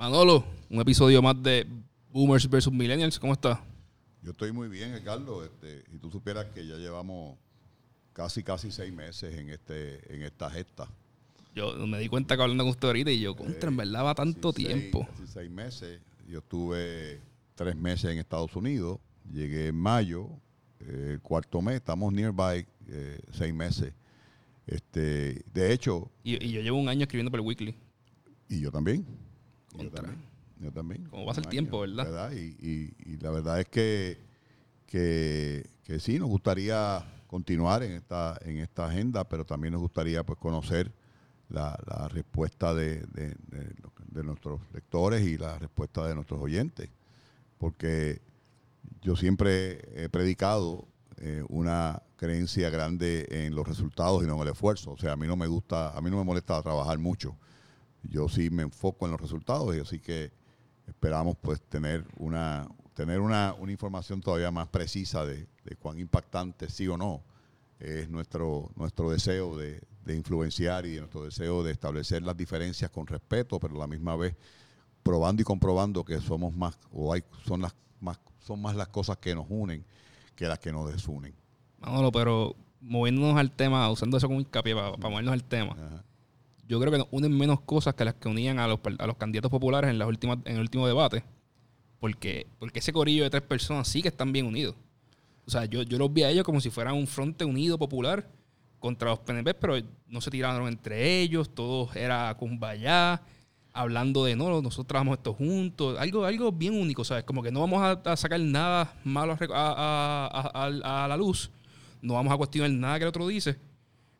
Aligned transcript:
Manolo, 0.00 0.42
un 0.70 0.80
episodio 0.80 1.20
más 1.20 1.40
de 1.42 1.66
Boomers 2.10 2.48
vs. 2.48 2.72
Millennials. 2.72 3.18
¿Cómo 3.18 3.34
estás? 3.34 3.58
Yo 4.22 4.30
estoy 4.30 4.50
muy 4.50 4.66
bien, 4.70 4.94
Ricardo. 4.94 5.44
Este, 5.44 5.84
y 5.92 5.98
tú 5.98 6.10
supieras 6.10 6.46
que 6.54 6.66
ya 6.66 6.76
llevamos 6.76 7.36
casi, 8.14 8.42
casi 8.42 8.72
seis 8.72 8.90
meses 8.94 9.36
en, 9.36 9.50
este, 9.50 10.14
en 10.14 10.22
esta 10.22 10.48
gesta. 10.50 10.88
Yo 11.54 11.74
me 11.86 11.98
di 11.98 12.08
cuenta 12.08 12.34
que 12.34 12.42
hablando 12.42 12.64
con 12.64 12.70
usted 12.70 12.88
ahorita 12.88 13.10
y 13.10 13.20
yo, 13.20 13.36
contra, 13.36 13.68
en 13.68 13.76
verdad 13.76 14.02
va 14.06 14.14
tanto 14.14 14.52
Sí, 14.52 14.64
tiempo. 14.64 15.00
Seis, 15.00 15.18
casi 15.20 15.32
seis 15.34 15.50
meses. 15.50 16.00
Yo 16.26 16.38
estuve 16.38 17.20
tres 17.54 17.76
meses 17.76 18.10
en 18.10 18.16
Estados 18.20 18.56
Unidos. 18.56 19.00
Llegué 19.30 19.66
en 19.66 19.76
mayo, 19.76 20.28
eh, 20.80 21.10
el 21.12 21.20
cuarto 21.20 21.60
mes. 21.60 21.74
Estamos 21.76 22.10
nearby, 22.10 22.64
eh, 22.88 23.20
seis 23.32 23.52
meses. 23.52 23.92
Este, 24.66 25.44
de 25.52 25.72
hecho, 25.74 26.10
Y, 26.24 26.42
y 26.42 26.52
yo 26.52 26.62
llevo 26.62 26.78
un 26.78 26.88
año 26.88 27.02
escribiendo 27.02 27.30
para 27.30 27.42
el 27.42 27.46
Weekly. 27.46 27.74
y 28.48 28.60
yo 28.62 28.70
también. 28.72 29.04
Yo 29.76 29.90
también. 29.90 30.22
Yo 30.60 30.72
también. 30.72 31.04
Como 31.04 31.24
pasa 31.26 31.40
el 31.40 31.46
tiempo, 31.48 31.80
¿verdad? 32.04 32.32
Y, 32.32 32.56
y- 32.60 32.94
y 33.12 33.16
la 33.18 33.30
verdad 33.30 33.60
es 33.60 33.68
que, 33.68 34.18
que, 34.86 35.68
que 35.84 36.00
sí, 36.00 36.18
nos 36.18 36.28
gustaría 36.28 37.04
continuar 37.26 37.82
en 37.82 37.92
esta, 37.92 38.38
en 38.44 38.58
esta 38.58 38.86
agenda, 38.86 39.28
pero 39.28 39.44
también 39.44 39.72
nos 39.72 39.80
gustaría 39.80 40.24
pues 40.24 40.38
conocer 40.38 40.92
la, 41.48 41.78
la 41.86 42.08
respuesta 42.08 42.74
de, 42.74 43.00
de- 43.06 43.36
de 43.48 43.74
lo- 43.82 43.92
de 44.08 44.24
nuestros 44.24 44.60
lectores 44.74 45.22
y 45.26 45.38
la 45.38 45.58
respuesta 45.58 46.06
de 46.06 46.14
nuestros 46.14 46.40
oyentes. 46.40 46.90
Porque 47.58 48.20
yo 49.02 49.14
siempre 49.16 50.04
he 50.04 50.08
predicado 50.08 50.86
eh, 51.18 51.44
una 51.48 52.02
creencia 52.16 52.70
grande 52.70 53.26
en 53.30 53.54
los 53.54 53.66
resultados 53.68 54.22
y 54.22 54.26
no 54.26 54.34
en 54.36 54.42
el 54.42 54.48
esfuerzo. 54.48 54.92
O 54.92 54.96
sea, 54.98 55.12
a 55.12 55.16
mí 55.16 55.26
no 55.26 55.36
me 55.36 55.46
gusta, 55.46 55.96
a 55.96 56.00
mí 56.00 56.10
no 56.10 56.16
me 56.18 56.24
molesta 56.24 56.60
trabajar 56.62 56.98
mucho. 56.98 57.36
Yo 58.02 58.28
sí 58.28 58.50
me 58.50 58.62
enfoco 58.62 59.06
en 59.06 59.12
los 59.12 59.20
resultados 59.20 59.76
y 59.76 59.80
así 59.80 59.98
que 59.98 60.32
esperamos 60.86 61.36
pues 61.40 61.60
tener 61.62 62.06
una 62.18 62.68
tener 62.94 63.20
una, 63.20 63.54
una 63.58 63.72
información 63.72 64.20
todavía 64.20 64.50
más 64.50 64.68
precisa 64.68 65.24
de, 65.24 65.46
de 65.64 65.76
cuán 65.76 65.98
impactante 65.98 66.68
sí 66.68 66.86
o 66.88 66.96
no 66.96 67.22
es 67.78 68.10
nuestro 68.10 68.70
nuestro 68.76 69.10
deseo 69.10 69.56
de, 69.56 69.80
de 70.04 70.16
influenciar 70.16 70.84
y 70.86 70.98
nuestro 70.98 71.24
deseo 71.24 71.62
de 71.62 71.72
establecer 71.72 72.22
las 72.22 72.36
diferencias 72.36 72.90
con 72.90 73.06
respeto, 73.06 73.58
pero 73.58 73.76
a 73.76 73.78
la 73.78 73.86
misma 73.86 74.16
vez 74.16 74.36
probando 75.02 75.40
y 75.40 75.44
comprobando 75.44 76.04
que 76.04 76.20
somos 76.20 76.54
más 76.54 76.78
o 76.92 77.12
hay 77.12 77.22
son 77.46 77.62
las 77.62 77.74
más 78.00 78.18
son 78.40 78.60
más 78.60 78.76
las 78.76 78.88
cosas 78.88 79.18
que 79.18 79.34
nos 79.34 79.46
unen 79.48 79.84
que 80.34 80.46
las 80.46 80.58
que 80.58 80.72
nos 80.72 80.90
desunen. 80.90 81.34
Manolo, 81.78 82.10
pero 82.12 82.56
moviéndonos 82.80 83.36
al 83.36 83.50
tema, 83.52 83.90
usando 83.90 84.16
eso 84.16 84.26
como 84.26 84.40
hincapié 84.40 84.74
para, 84.74 84.92
para 84.92 85.10
movernos 85.10 85.32
al 85.34 85.44
tema, 85.44 85.72
Ajá. 85.72 86.04
Yo 86.70 86.78
creo 86.78 86.92
que 86.92 86.98
nos 86.98 87.08
unen 87.10 87.36
menos 87.36 87.60
cosas 87.62 87.94
que 87.94 88.04
las 88.04 88.14
que 88.14 88.28
unían 88.28 88.60
a 88.60 88.68
los, 88.68 88.78
a 89.00 89.06
los 89.08 89.16
candidatos 89.16 89.50
populares 89.50 89.90
en, 89.90 89.98
las 89.98 90.06
últimas, 90.06 90.38
en 90.44 90.54
el 90.54 90.60
último 90.60 90.86
debate. 90.86 91.24
Porque, 91.98 92.46
porque 92.60 92.78
ese 92.78 92.92
corillo 92.92 93.24
de 93.24 93.30
tres 93.30 93.42
personas 93.42 93.88
sí 93.88 94.00
que 94.02 94.06
están 94.06 94.32
bien 94.32 94.46
unidos. 94.46 94.76
O 95.46 95.50
sea, 95.50 95.64
yo, 95.64 95.82
yo 95.82 95.98
los 95.98 96.12
vi 96.12 96.22
a 96.22 96.30
ellos 96.30 96.44
como 96.44 96.60
si 96.60 96.70
fueran 96.70 96.94
un 96.94 97.08
fronte 97.08 97.44
unido 97.44 97.76
popular 97.76 98.24
contra 98.78 99.10
los 99.10 99.18
PNP, 99.18 99.54
pero 99.54 99.78
no 100.06 100.20
se 100.20 100.30
tiraron 100.30 100.68
entre 100.68 101.18
ellos, 101.20 101.52
todo 101.52 101.92
era 101.92 102.32
kumbaya, 102.38 103.20
hablando 103.72 104.24
de 104.24 104.36
no, 104.36 104.62
nosotros 104.62 104.86
trabajamos 104.86 105.18
esto 105.18 105.34
juntos, 105.34 105.98
algo, 105.98 106.24
algo 106.24 106.52
bien 106.52 106.80
único, 106.80 107.02
¿sabes? 107.02 107.24
Como 107.24 107.42
que 107.42 107.50
no 107.50 107.58
vamos 107.58 107.82
a, 107.82 108.16
sacar 108.16 108.38
nada 108.38 108.94
malo 109.02 109.36
a- 109.52 110.50
a 111.04 111.08
la 111.08 111.16
luz, 111.16 111.50
no 112.00 112.14
vamos 112.14 112.32
a 112.32 112.36
cuestionar 112.36 112.70
nada 112.70 112.98
que 112.98 113.02
el 113.02 113.08
otro 113.08 113.26
dice. 113.26 113.56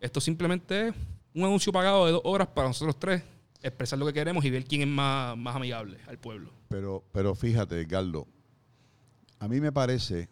Esto 0.01 0.20
simplemente 0.20 0.89
es 0.89 0.95
un 1.34 1.45
anuncio 1.45 1.73
pagado 1.73 2.06
de 2.06 2.12
dos 2.12 2.23
horas 2.25 2.48
para 2.48 2.69
nosotros 2.69 2.98
tres 2.98 3.23
expresar 3.62 3.98
lo 3.98 4.06
que 4.06 4.12
queremos 4.12 4.45
y 4.45 4.50
ver 4.50 4.64
quién 4.64 4.83
es 4.83 4.89
más, 4.89 5.36
más 5.36 5.55
amigable 5.56 5.98
al 6.06 6.19
pueblo. 6.19 6.50
Pero, 6.69 7.05
pero 7.12 7.34
fíjate, 7.34 7.81
Edgardo, 7.81 8.27
a 9.39 9.48
mí 9.48 9.61
me 9.61 9.73
parece 9.73 10.28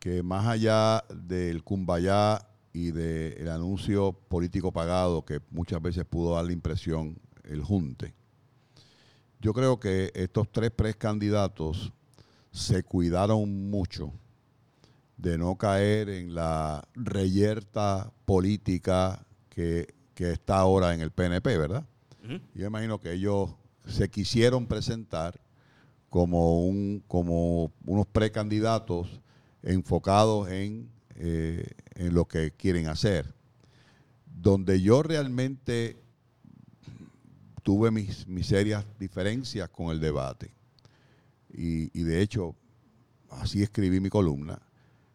que 0.00 0.22
más 0.22 0.46
allá 0.46 1.04
del 1.14 1.62
cumbayá 1.62 2.48
y 2.72 2.90
del 2.90 3.48
anuncio 3.48 4.12
político 4.12 4.72
pagado 4.72 5.24
que 5.24 5.40
muchas 5.50 5.80
veces 5.80 6.04
pudo 6.04 6.34
dar 6.34 6.44
la 6.44 6.52
impresión 6.52 7.18
el 7.44 7.62
junte, 7.62 8.14
yo 9.40 9.52
creo 9.52 9.78
que 9.78 10.10
estos 10.14 10.50
tres 10.50 10.70
precandidatos 10.70 11.92
se 12.50 12.82
cuidaron 12.82 13.70
mucho 13.70 14.12
de 15.16 15.38
no 15.38 15.56
caer 15.56 16.08
en 16.08 16.34
la 16.34 16.86
reyerta 16.94 18.12
política 18.24 19.24
que, 19.48 19.94
que 20.16 20.32
está 20.32 20.56
ahora 20.56 20.94
en 20.94 21.02
el 21.02 21.10
PNP, 21.10 21.58
¿verdad? 21.58 21.84
Ujú. 22.24 22.40
Yo 22.54 22.66
imagino 22.66 22.98
que 22.98 23.12
ellos 23.12 23.50
se 23.86 24.08
quisieron 24.08 24.66
presentar 24.66 25.38
como 26.08 26.64
un 26.66 27.04
como 27.06 27.70
unos 27.84 28.06
precandidatos 28.06 29.20
enfocados 29.62 30.48
en, 30.48 30.88
eh, 31.16 31.66
en 31.96 32.14
lo 32.14 32.24
que 32.24 32.50
quieren 32.52 32.88
hacer. 32.88 33.34
Donde 34.24 34.80
yo 34.80 35.02
realmente 35.02 35.98
tuve 37.62 37.90
mis, 37.90 38.26
mis 38.26 38.46
serias 38.46 38.86
diferencias 38.98 39.68
con 39.68 39.90
el 39.90 40.00
debate, 40.00 40.50
y, 41.52 41.90
y 41.98 42.04
de 42.04 42.22
hecho 42.22 42.54
así 43.28 43.62
escribí 43.62 44.00
mi 44.00 44.08
columna, 44.08 44.62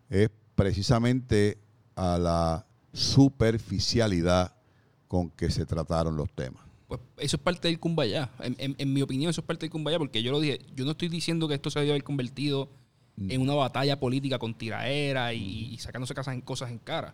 es 0.09 0.29
precisamente 0.53 1.57
a 1.95 2.19
la 2.19 2.67
superficialidad 2.93 4.60
con 5.11 5.29
que 5.31 5.49
se 5.51 5.65
trataron 5.65 6.15
los 6.15 6.31
temas. 6.31 6.63
Pues 6.87 7.01
eso 7.17 7.35
es 7.35 7.43
parte 7.43 7.67
del 7.67 7.81
kumbaya. 7.81 8.29
En, 8.39 8.55
en- 8.59 8.75
en 8.77 8.93
mi 8.93 9.01
opinión, 9.01 9.29
eso 9.29 9.41
es 9.41 9.45
parte 9.45 9.65
del 9.65 9.69
kumbaya 9.69 9.97
porque 9.99 10.23
yo 10.23 10.31
lo 10.31 10.39
dije. 10.39 10.61
Yo 10.73 10.85
no 10.85 10.91
estoy 10.91 11.09
diciendo 11.09 11.49
que 11.49 11.55
esto 11.55 11.69
se 11.69 11.79
debe 11.79 11.91
haber 11.91 12.05
convertido 12.05 12.69
en 13.17 13.41
una 13.41 13.53
batalla 13.55 13.99
política 13.99 14.39
con 14.39 14.53
tiraera 14.53 15.33
y, 15.33 15.73
y 15.73 15.77
sacándose 15.79 16.13
casas 16.15 16.33
en 16.33 16.39
cosas 16.39 16.71
en 16.71 16.77
cara. 16.79 17.13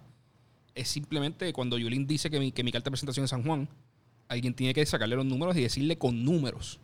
Es 0.76 0.90
simplemente 0.90 1.52
cuando 1.54 1.80
Yulín 1.80 2.06
dice 2.06 2.30
que 2.30 2.40
mi, 2.40 2.52
que 2.52 2.64
mi 2.64 2.72
carta 2.72 2.86
de 2.86 2.92
presentación 2.92 3.24
es 3.24 3.32
San 3.32 3.44
Juan, 3.44 3.68
alguien 4.28 4.54
tiene 4.54 4.76
que 4.76 4.86
sacarle 4.86 5.16
los 5.16 5.26
números 5.26 5.58
y 5.58 5.62
decirle 5.62 5.98
con 5.98 6.24
números. 6.24 6.80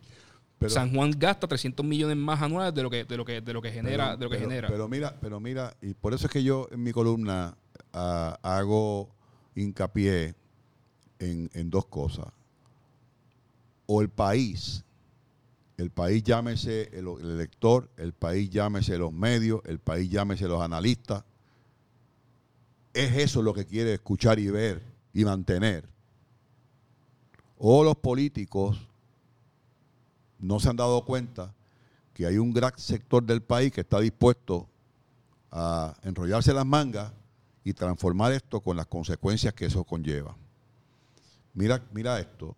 Pero- 0.58 0.70
San 0.70 0.92
Juan 0.92 1.12
gasta 1.16 1.46
300 1.46 1.86
millones 1.86 2.16
más 2.16 2.42
anuales 2.42 2.74
de 2.74 2.82
lo 2.82 2.90
que, 2.90 3.04
de 3.04 3.16
lo 3.16 3.24
que, 3.24 3.40
de 3.40 3.52
lo 3.52 3.62
que 3.62 3.70
genera. 3.70 4.04
Pero- 4.06 4.16
de 4.18 4.24
lo 4.24 4.30
que 4.30 4.36
pero- 4.36 4.48
genera. 4.50 4.68
Pero 4.68 4.88
mira, 4.88 5.16
pero 5.20 5.38
mira, 5.38 5.76
y 5.80 5.94
por 5.94 6.12
eso 6.12 6.26
es 6.26 6.32
que 6.32 6.42
yo 6.42 6.66
en 6.72 6.82
mi 6.82 6.90
columna 6.90 7.56
ah, 7.92 8.36
hago 8.42 9.08
hincapié 9.54 10.34
en, 11.18 11.70
dos 11.70 11.86
cosas. 11.86 12.26
O 13.86 14.00
el 14.00 14.08
país, 14.08 14.84
el 15.76 15.90
país 15.90 16.22
llámese 16.22 16.90
el 16.96 17.06
elector, 17.20 17.88
el 17.96 18.12
país 18.12 18.50
llámese 18.50 18.96
los 18.98 19.12
medios, 19.12 19.60
el 19.64 19.78
país 19.78 20.10
llámese 20.10 20.48
los 20.48 20.62
analistas. 20.62 21.24
Es 22.92 23.16
eso 23.16 23.42
lo 23.42 23.52
que 23.52 23.66
quiere 23.66 23.94
escuchar 23.94 24.38
y 24.38 24.48
ver 24.48 24.82
y 25.12 25.24
mantener. 25.24 25.88
O 27.58 27.82
los 27.82 27.96
políticos 27.96 28.78
no 30.38 30.60
se 30.60 30.68
han 30.68 30.76
dado 30.76 31.04
cuenta 31.04 31.54
que 32.12 32.26
hay 32.26 32.38
un 32.38 32.52
gran 32.52 32.72
sector 32.78 33.22
del 33.24 33.42
país 33.42 33.72
que 33.72 33.80
está 33.80 33.98
dispuesto 33.98 34.68
a 35.50 35.94
enrollarse 36.02 36.52
las 36.52 36.66
mangas 36.66 37.12
y 37.64 37.72
transformar 37.72 38.32
esto 38.32 38.60
con 38.60 38.76
las 38.76 38.86
consecuencias 38.86 39.54
que 39.54 39.66
eso 39.66 39.84
conlleva. 39.84 40.36
Mira, 41.54 41.82
mira 41.92 42.18
esto. 42.20 42.56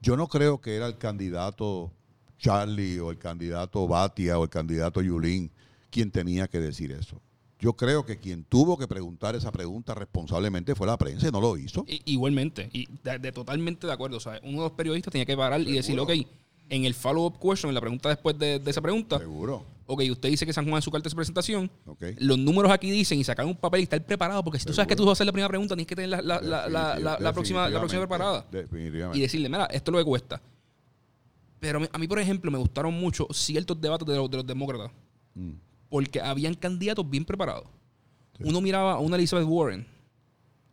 Yo 0.00 0.16
no 0.16 0.28
creo 0.28 0.60
que 0.60 0.76
era 0.76 0.86
el 0.86 0.96
candidato 0.96 1.92
Charlie 2.38 3.00
o 3.00 3.10
el 3.10 3.18
candidato 3.18 3.86
Batia 3.88 4.38
o 4.38 4.44
el 4.44 4.50
candidato 4.50 5.02
Yulín 5.02 5.50
quien 5.90 6.10
tenía 6.10 6.46
que 6.48 6.60
decir 6.60 6.92
eso. 6.92 7.20
Yo 7.58 7.72
creo 7.72 8.06
que 8.06 8.18
quien 8.18 8.44
tuvo 8.44 8.78
que 8.78 8.86
preguntar 8.86 9.34
esa 9.34 9.50
pregunta 9.50 9.92
responsablemente 9.94 10.76
fue 10.76 10.86
la 10.86 10.96
prensa 10.96 11.26
y 11.26 11.32
no 11.32 11.40
lo 11.40 11.56
hizo. 11.56 11.84
I- 11.88 12.02
Igualmente, 12.04 12.70
y 12.72 12.86
de, 13.02 13.18
de 13.18 13.32
totalmente 13.32 13.86
de 13.88 13.92
acuerdo. 13.92 14.18
O 14.18 14.20
sea, 14.20 14.38
uno 14.44 14.58
de 14.58 14.68
los 14.68 14.72
periodistas 14.72 15.10
tenía 15.10 15.26
que 15.26 15.36
parar 15.36 15.60
y 15.62 15.72
decir, 15.72 15.98
ok. 15.98 16.10
En 16.70 16.84
el 16.84 16.94
follow-up 16.94 17.38
question, 17.40 17.70
en 17.70 17.74
la 17.74 17.80
pregunta 17.80 18.08
después 18.08 18.38
de, 18.38 18.58
de 18.58 18.70
esa 18.70 18.80
pregunta, 18.80 19.18
Seguro. 19.18 19.64
ok, 19.86 20.02
usted 20.10 20.28
dice 20.28 20.44
que 20.44 20.52
San 20.52 20.64
Juan 20.68 20.78
es 20.78 20.84
su 20.84 20.90
carta 20.90 21.08
de 21.08 21.14
presentación, 21.14 21.70
Ok. 21.86 22.02
los 22.18 22.38
números 22.38 22.70
aquí 22.70 22.90
dicen 22.90 23.18
y 23.18 23.24
sacar 23.24 23.46
un 23.46 23.56
papel 23.56 23.80
y 23.80 23.82
estar 23.84 24.04
preparado, 24.04 24.44
porque 24.44 24.58
si 24.58 24.66
tú 24.66 24.72
sabes 24.74 24.86
que 24.88 24.94
tú 24.96 25.04
vas 25.04 25.10
a 25.10 25.12
hacer 25.14 25.26
la 25.26 25.32
primera 25.32 25.48
pregunta, 25.48 25.74
tienes 25.74 25.86
que 25.86 25.96
tener 25.96 26.10
la, 26.10 26.20
la- 26.20 26.68
la- 26.68 27.18
la- 27.18 27.32
próxima, 27.32 27.68
la 27.68 27.78
próxima 27.78 28.02
preparada. 28.02 28.44
Definitivamente. 28.50 29.18
Y 29.18 29.22
decirle, 29.22 29.48
mira, 29.48 29.64
esto 29.66 29.90
es 29.90 29.92
lo 29.92 29.98
que 29.98 30.04
cuesta. 30.04 30.40
Pero 31.60 31.80
a 31.92 31.98
mí, 31.98 32.06
por 32.06 32.18
ejemplo, 32.20 32.50
me 32.50 32.58
gustaron 32.58 32.94
mucho 32.94 33.26
ciertos 33.32 33.80
debates 33.80 34.06
de 34.06 34.16
los, 34.16 34.30
de 34.30 34.36
los 34.36 34.46
demócratas, 34.46 34.90
Mm. 35.34 35.52
porque 35.88 36.20
habían 36.20 36.54
candidatos 36.54 37.08
bien 37.08 37.24
preparados. 37.24 37.64
Uno 38.40 38.60
miraba 38.60 38.92
a 38.92 38.98
una 38.98 39.16
Elizabeth 39.16 39.46
Warren, 39.48 39.86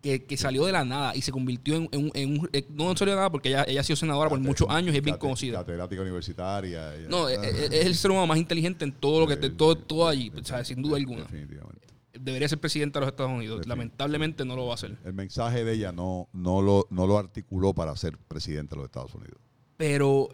que, 0.05 0.23
que 0.23 0.37
salió 0.37 0.65
de 0.65 0.71
la 0.71 0.85
nada 0.85 1.15
y 1.15 1.21
se 1.23 1.31
convirtió 1.31 1.75
en, 1.77 1.89
en 1.91 2.03
un- 2.05 2.11
en 2.13 2.39
un... 2.41 2.49
eh, 2.53 2.63
No 2.69 2.95
salió 2.95 3.13
de 3.13 3.17
nada 3.17 3.31
porque 3.31 3.49
ella, 3.49 3.65
ella 3.67 3.81
ha 3.81 3.83
sido 3.83 3.97
senadora 3.97 4.29
por 4.29 4.39
muchos 4.39 4.69
años 4.69 4.93
y 4.93 4.97
es 4.97 5.03
bien 5.03 5.17
conocida. 5.17 5.57
Catedrática 5.57 6.01
universitaria. 6.03 6.95
ella- 6.95 7.09
No, 7.09 7.27
es, 7.27 7.39
Ah, 7.39 7.45
es- 7.47 7.85
el 7.87 7.95
ser 7.95 8.11
humano 8.11 8.27
más 8.27 8.37
inteligente 8.37 8.85
en 8.85 8.91
todo 8.91 9.21
lo 9.21 9.27
que... 9.27 9.35
sí, 9.35 9.49
todo, 9.55 9.75
todo 9.75 10.07
allí, 10.07 10.31
o 10.39 10.43
sea, 10.45 10.63
sin 10.63 10.81
duda 10.83 10.97
alguna. 10.97 11.21
Definitivamente. 11.23 11.87
Debería 12.19 12.47
ser 12.47 12.59
presidente 12.59 12.99
de 12.99 13.01
los 13.05 13.09
Estados 13.11 13.31
Unidos. 13.31 13.65
Lamentablemente 13.67 14.45
no 14.45 14.55
lo 14.55 14.65
va 14.67 14.73
a 14.73 14.75
hacer. 14.75 14.95
El 15.03 15.13
mensaje 15.13 15.63
de 15.65 15.73
ella 15.73 15.91
no, 15.91 16.29
no, 16.33 16.61
lo, 16.61 16.85
no 16.91 17.07
lo 17.07 17.17
articuló 17.17 17.73
para 17.73 17.95
ser 17.97 18.17
presidente 18.19 18.75
de 18.75 18.77
los 18.77 18.85
Estados 18.85 19.13
Unidos. 19.15 19.37
Pero 19.75 20.29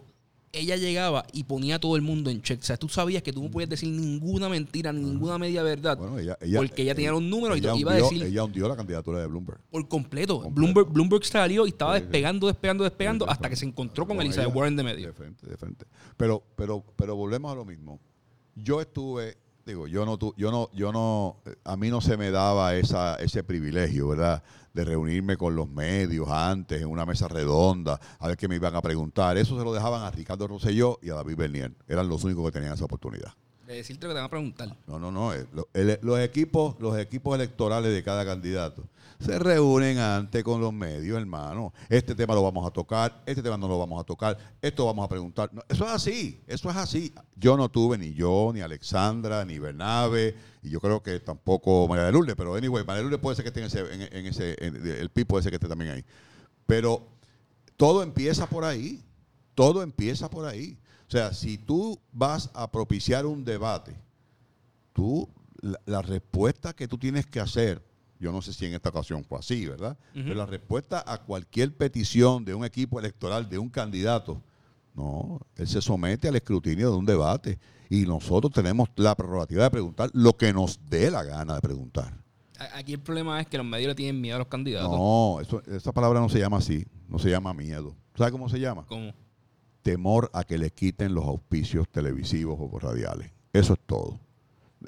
ella 0.54 0.76
llegaba 0.76 1.24
y 1.32 1.44
ponía 1.44 1.76
a 1.76 1.78
todo 1.78 1.96
el 1.96 2.02
mundo 2.02 2.28
en 2.28 2.42
check. 2.42 2.60
O 2.60 2.62
sea, 2.62 2.76
tú 2.76 2.86
sabías 2.86 3.22
que 3.22 3.32
tú 3.32 3.42
no 3.42 3.50
podías 3.50 3.70
decir 3.70 3.88
ninguna 3.88 4.50
mentira, 4.50 4.92
ninguna 4.92 5.38
media 5.38 5.62
verdad. 5.62 5.96
Bueno, 5.96 6.18
ella, 6.18 6.36
ella- 6.42 6.58
porque 6.58 6.82
ella 6.82 6.94
tenía 6.94 7.10
los 7.10 7.22
números 7.22 7.56
y 7.56 7.60
ella 7.60 7.72
te 7.72 7.78
iba 7.78 7.92
a 7.92 7.96
decir 7.96 8.22
Ella 8.22 8.44
hundió 8.44 8.68
la 8.68 8.76
candidatura 8.76 9.18
de 9.20 9.26
Bloomberg. 9.28 9.60
por 9.70 9.88
completo. 9.88 10.34
Completo. 10.42 10.54
Bloomberg, 10.54 10.88
Bloomberg 10.92 11.24
salió 11.24 11.64
y 11.66 11.70
estaba 11.70 11.94
Sí, 11.96 12.02
despegando, 12.02 12.46
despegando, 12.48 12.84
despegando 12.84 13.24
Sí, 13.24 13.30
hasta 13.32 13.48
que 13.48 13.56
se 13.56 13.64
encontró 13.64 14.06
con 14.06 14.16
Con 14.18 14.26
Elizabeth 14.26 14.48
ella, 14.50 14.56
Warren 14.56 14.76
de 14.76 14.82
medio. 14.82 15.06
De 15.06 15.12
frente, 15.14 15.48
de 15.48 15.56
frente. 15.56 15.86
Pero, 16.18 16.42
pero, 16.54 16.84
pero 16.96 17.16
volvemos 17.16 17.50
a 17.50 17.54
lo 17.54 17.64
mismo. 17.64 17.98
Yo 18.54 18.82
estuve, 18.82 19.38
digo, 19.64 19.86
yo 19.86 20.04
no, 20.04 20.18
tu- 20.18 20.34
yo 20.36 20.50
no, 20.50 20.68
yo 20.74 20.92
no, 20.92 21.38
eh, 21.46 21.54
a 21.64 21.78
mí 21.78 21.88
no 21.88 22.02
se 22.02 22.18
me 22.18 22.30
daba 22.30 22.76
esa, 22.76 23.16
ese 23.16 23.42
privilegio, 23.42 24.08
¿verdad? 24.08 24.42
De 24.74 24.84
reunirme 24.84 25.36
con 25.36 25.54
los 25.54 25.68
medios 25.68 26.28
antes 26.28 26.80
en 26.80 26.88
una 26.88 27.04
mesa 27.04 27.28
redonda, 27.28 28.00
a 28.18 28.28
ver 28.28 28.36
qué 28.36 28.48
me 28.48 28.56
iban 28.56 28.74
a 28.74 28.80
preguntar. 28.80 29.36
Eso 29.36 29.58
se 29.58 29.64
lo 29.64 29.72
dejaban 29.72 30.02
a 30.02 30.10
Ricardo 30.10 30.48
Rosselló 30.48 30.98
y 31.02 31.10
a 31.10 31.14
David 31.14 31.36
Bernier. 31.36 31.72
Eran 31.88 32.08
los 32.08 32.24
únicos 32.24 32.46
que 32.46 32.52
tenían 32.52 32.72
esa 32.72 32.84
oportunidad. 32.86 33.34
De 33.66 33.76
decirte 33.76 34.06
lo 34.06 34.10
que 34.10 34.14
te 34.14 34.18
van 34.20 34.26
a 34.26 34.30
preguntar. 34.30 34.76
No, 34.86 34.98
no, 34.98 35.12
no. 35.12 35.32
eh, 35.34 35.46
los, 36.02 36.20
equipos, 36.20 36.76
los 36.80 36.98
equipos 36.98 37.34
electorales 37.34 37.92
de 37.92 38.02
cada 38.02 38.24
candidato 38.24 38.84
se 39.22 39.38
reúnen 39.38 39.98
antes 39.98 40.42
con 40.42 40.60
los 40.60 40.72
medios, 40.72 41.16
hermano. 41.18 41.72
Este 41.88 42.14
tema 42.14 42.34
lo 42.34 42.42
vamos 42.42 42.66
a 42.66 42.70
tocar, 42.70 43.22
este 43.24 43.42
tema 43.42 43.56
no 43.56 43.68
lo 43.68 43.78
vamos 43.78 44.00
a 44.00 44.04
tocar, 44.04 44.36
esto 44.60 44.86
vamos 44.86 45.04
a 45.04 45.08
preguntar. 45.08 45.50
Eso 45.68 45.84
es 45.84 45.90
así, 45.90 46.42
eso 46.46 46.68
es 46.70 46.76
así. 46.76 47.14
Yo 47.36 47.56
no 47.56 47.68
tuve 47.70 47.98
ni 47.98 48.12
yo, 48.12 48.50
ni 48.52 48.60
Alexandra, 48.60 49.44
ni 49.44 49.58
Bernabe, 49.58 50.34
y 50.62 50.70
yo 50.70 50.80
creo 50.80 51.02
que 51.02 51.20
tampoco 51.20 51.86
María 51.88 52.04
de 52.04 52.12
Lourdes, 52.12 52.34
pero 52.36 52.54
anyway, 52.54 52.84
María 52.84 52.98
de 52.98 53.02
Lourdes 53.04 53.20
puede 53.20 53.36
ser 53.36 53.44
que 53.44 53.48
esté 53.48 53.60
en 53.60 53.66
ese, 53.66 53.94
en, 53.94 54.16
en 54.16 54.26
ese 54.26 54.54
el 55.00 55.10
PIB 55.10 55.26
puede 55.26 55.42
ser 55.42 55.50
que 55.50 55.56
esté 55.56 55.68
también 55.68 55.92
ahí. 55.92 56.04
Pero 56.66 57.06
todo 57.76 58.02
empieza 58.02 58.46
por 58.46 58.64
ahí. 58.64 59.02
Todo 59.54 59.82
empieza 59.82 60.30
por 60.30 60.46
ahí. 60.46 60.78
O 61.08 61.10
sea, 61.10 61.32
si 61.34 61.58
tú 61.58 62.00
vas 62.10 62.50
a 62.54 62.70
propiciar 62.70 63.26
un 63.26 63.44
debate, 63.44 63.94
tú, 64.92 65.28
la, 65.60 65.78
la 65.84 66.02
respuesta 66.02 66.72
que 66.72 66.88
tú 66.88 66.96
tienes 66.96 67.26
que 67.26 67.38
hacer, 67.38 67.82
yo 68.22 68.32
no 68.32 68.40
sé 68.40 68.52
si 68.52 68.66
en 68.66 68.74
esta 68.74 68.88
ocasión 68.88 69.24
fue 69.24 69.38
así, 69.38 69.66
¿verdad? 69.66 69.98
Pero 70.14 70.34
la 70.34 70.46
respuesta 70.46 71.04
a 71.06 71.18
cualquier 71.18 71.76
petición 71.76 72.44
de 72.44 72.54
un 72.54 72.64
equipo 72.64 72.98
electoral, 72.98 73.48
de 73.48 73.58
un 73.58 73.68
candidato, 73.68 74.40
no, 74.94 75.40
él 75.56 75.66
se 75.66 75.82
somete 75.82 76.28
al 76.28 76.36
escrutinio 76.36 76.90
de 76.90 76.96
un 76.96 77.04
debate 77.04 77.58
y 77.90 78.02
nosotros 78.02 78.52
tenemos 78.52 78.88
la 78.96 79.14
prerrogativa 79.14 79.64
de 79.64 79.70
preguntar 79.70 80.10
lo 80.12 80.36
que 80.36 80.52
nos 80.52 80.78
dé 80.88 81.10
la 81.10 81.24
gana 81.24 81.56
de 81.56 81.60
preguntar. 81.60 82.16
Aquí 82.74 82.92
el 82.92 83.00
problema 83.00 83.40
es 83.40 83.48
que 83.48 83.58
los 83.58 83.66
medios 83.66 83.88
le 83.88 83.94
tienen 83.96 84.20
miedo 84.20 84.36
a 84.36 84.38
los 84.38 84.48
candidatos. 84.48 84.90
No, 84.90 85.40
eso, 85.40 85.60
esa 85.66 85.92
palabra 85.92 86.20
no 86.20 86.28
se 86.28 86.38
llama 86.38 86.58
así, 86.58 86.86
no 87.08 87.18
se 87.18 87.28
llama 87.28 87.52
miedo. 87.52 87.96
¿Sabe 88.14 88.30
cómo 88.30 88.48
se 88.48 88.60
llama? 88.60 88.86
¿Cómo? 88.86 89.12
temor 89.82 90.30
a 90.32 90.44
que 90.44 90.58
le 90.58 90.70
quiten 90.70 91.14
los 91.14 91.24
auspicios 91.24 91.88
televisivos 91.88 92.56
o 92.58 92.78
radiales. 92.78 93.30
Eso 93.52 93.74
es 93.74 93.80
todo. 93.84 94.20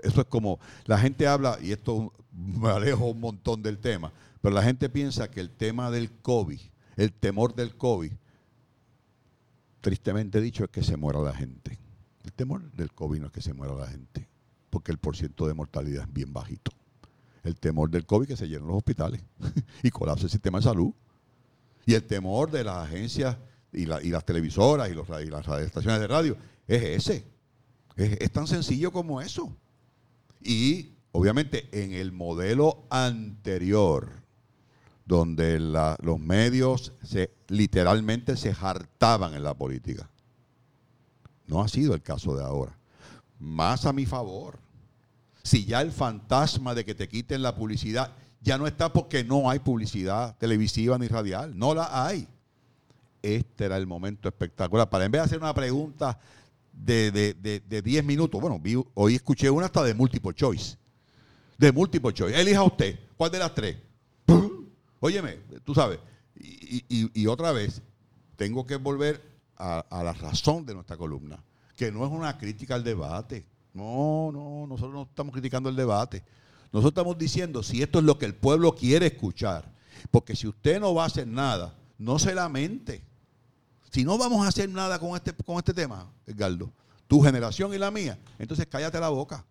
Eso 0.02 0.20
es 0.22 0.26
como, 0.26 0.58
la 0.86 0.98
gente 0.98 1.26
habla, 1.26 1.58
y 1.62 1.72
esto 1.72 2.12
me 2.32 2.68
alejo 2.68 3.06
un 3.06 3.20
montón 3.20 3.62
del 3.62 3.78
tema, 3.78 4.12
pero 4.40 4.54
la 4.54 4.62
gente 4.62 4.88
piensa 4.88 5.30
que 5.30 5.40
el 5.40 5.50
tema 5.50 5.90
del 5.90 6.10
COVID, 6.10 6.60
el 6.96 7.12
temor 7.12 7.54
del 7.54 7.76
COVID, 7.76 8.12
tristemente 9.80 10.40
dicho, 10.40 10.64
es 10.64 10.70
que 10.70 10.82
se 10.82 10.96
muera 10.96 11.20
la 11.20 11.34
gente. 11.34 11.78
El 12.24 12.32
temor 12.32 12.70
del 12.72 12.92
COVID 12.92 13.20
no 13.20 13.26
es 13.26 13.32
que 13.32 13.42
se 13.42 13.52
muera 13.52 13.74
la 13.74 13.86
gente, 13.86 14.28
porque 14.70 14.92
el 14.92 14.98
porciento 14.98 15.46
de 15.46 15.54
mortalidad 15.54 16.04
es 16.04 16.12
bien 16.12 16.32
bajito. 16.32 16.72
El 17.42 17.56
temor 17.56 17.90
del 17.90 18.06
COVID 18.06 18.26
que 18.26 18.36
se 18.36 18.48
llenen 18.48 18.66
los 18.66 18.76
hospitales 18.78 19.22
y 19.82 19.90
colapse 19.90 20.24
el 20.24 20.30
sistema 20.30 20.58
de 20.58 20.64
salud. 20.64 20.92
Y 21.84 21.92
el 21.92 22.04
temor 22.04 22.50
de 22.50 22.64
las 22.64 22.76
agencias 22.88 23.36
y, 23.72 23.84
la- 23.84 24.02
y 24.02 24.08
las 24.08 24.24
televisoras 24.24 24.90
y, 24.90 24.94
los, 24.94 25.06
y 25.22 25.26
las 25.26 25.46
estaciones 25.60 26.00
de 26.00 26.06
radio 26.06 26.36
es 26.66 26.82
ese. 26.82 27.26
Es, 27.96 28.12
es 28.20 28.30
tan 28.32 28.46
sencillo 28.46 28.90
como 28.90 29.20
eso. 29.20 29.54
Y 30.44 30.92
obviamente 31.12 31.68
en 31.72 31.92
el 31.92 32.12
modelo 32.12 32.84
anterior, 32.90 34.22
donde 35.06 35.58
los 35.58 36.20
medios 36.20 36.92
literalmente 37.48 38.36
se 38.36 38.54
hartaban 38.60 39.34
en 39.34 39.42
la 39.42 39.54
política, 39.54 40.08
no 41.46 41.62
ha 41.62 41.68
sido 41.68 41.94
el 41.94 42.02
caso 42.02 42.36
de 42.36 42.44
ahora. 42.44 42.78
Más 43.38 43.86
a 43.86 43.92
mi 43.92 44.06
favor. 44.06 44.58
Si 45.42 45.64
ya 45.64 45.80
el 45.82 45.92
fantasma 45.92 46.74
de 46.74 46.84
que 46.84 46.94
te 46.94 47.08
quiten 47.08 47.42
la 47.42 47.54
publicidad 47.54 48.12
ya 48.40 48.56
no 48.58 48.66
está 48.66 48.92
porque 48.92 49.24
no 49.24 49.48
hay 49.48 49.58
publicidad 49.58 50.36
televisiva 50.38 50.98
ni 50.98 51.08
radial, 51.08 51.58
no 51.58 51.74
la 51.74 52.06
hay. 52.06 52.28
Este 53.22 53.64
era 53.64 53.78
el 53.78 53.86
momento 53.86 54.28
espectacular. 54.28 54.88
Para 54.90 55.06
en 55.06 55.12
vez 55.12 55.20
de 55.22 55.24
hacer 55.24 55.38
una 55.38 55.54
pregunta 55.54 56.18
de, 56.76 57.10
de, 57.10 57.34
de- 57.34 57.60
de 57.60 57.82
10 57.82 58.04
minutos, 58.04 58.40
bueno, 58.40 58.60
hoy 58.94 59.14
escuché 59.14 59.48
una 59.50 59.66
hasta 59.66 59.82
de 59.82 59.94
multiple 59.94 60.34
choice. 60.34 60.76
De 61.58 61.72
multiple 61.72 62.12
choice. 62.12 62.38
Elija 62.40 62.62
usted, 62.62 62.98
¿cuál 63.16 63.30
de 63.30 63.38
las 63.38 63.54
tres? 63.54 63.76
¡Pum! 64.26 64.66
Óyeme, 65.00 65.38
tú 65.64 65.74
sabes. 65.74 65.98
Y, 66.36 66.84
y- 67.14 67.26
otra 67.26 67.52
vez, 67.52 67.80
tengo 68.36 68.66
que 68.66 68.76
volver 68.76 69.22
a 69.56 70.02
la 70.02 70.12
razón 70.12 70.66
de 70.66 70.74
nuestra 70.74 70.96
columna, 70.96 71.42
que 71.76 71.90
no 71.92 72.04
es 72.04 72.10
una 72.10 72.36
crítica 72.36 72.74
al 72.74 72.82
debate. 72.84 73.46
No, 73.72 74.30
no, 74.32 74.66
nosotros 74.66 74.92
no 74.92 75.02
estamos 75.02 75.32
criticando 75.32 75.68
el 75.68 75.76
debate. 75.76 76.22
Nosotros 76.72 76.90
estamos 76.90 77.16
diciendo 77.18 77.62
si 77.62 77.82
esto 77.82 78.00
es 78.00 78.04
lo 78.04 78.18
que 78.18 78.26
el 78.26 78.34
pueblo 78.34 78.74
quiere 78.74 79.06
escuchar. 79.06 79.72
Porque 80.10 80.34
si 80.36 80.46
usted 80.48 80.80
no 80.80 80.92
va 80.94 81.04
a 81.04 81.06
hacer 81.06 81.26
nada, 81.26 81.74
no 81.98 82.18
se 82.18 82.34
lamente. 82.34 83.02
Si 83.94 84.02
no 84.04 84.18
vamos 84.18 84.44
a 84.44 84.48
hacer 84.48 84.68
nada 84.68 84.98
con 84.98 85.14
este, 85.14 85.32
con 85.32 85.56
este 85.58 85.72
tema, 85.72 86.10
Edgardo, 86.26 86.72
tu 87.06 87.20
generación 87.22 87.72
y 87.74 87.78
la 87.78 87.92
mía, 87.92 88.18
entonces 88.40 88.66
cállate 88.66 88.98
la 88.98 89.08
boca. 89.08 89.44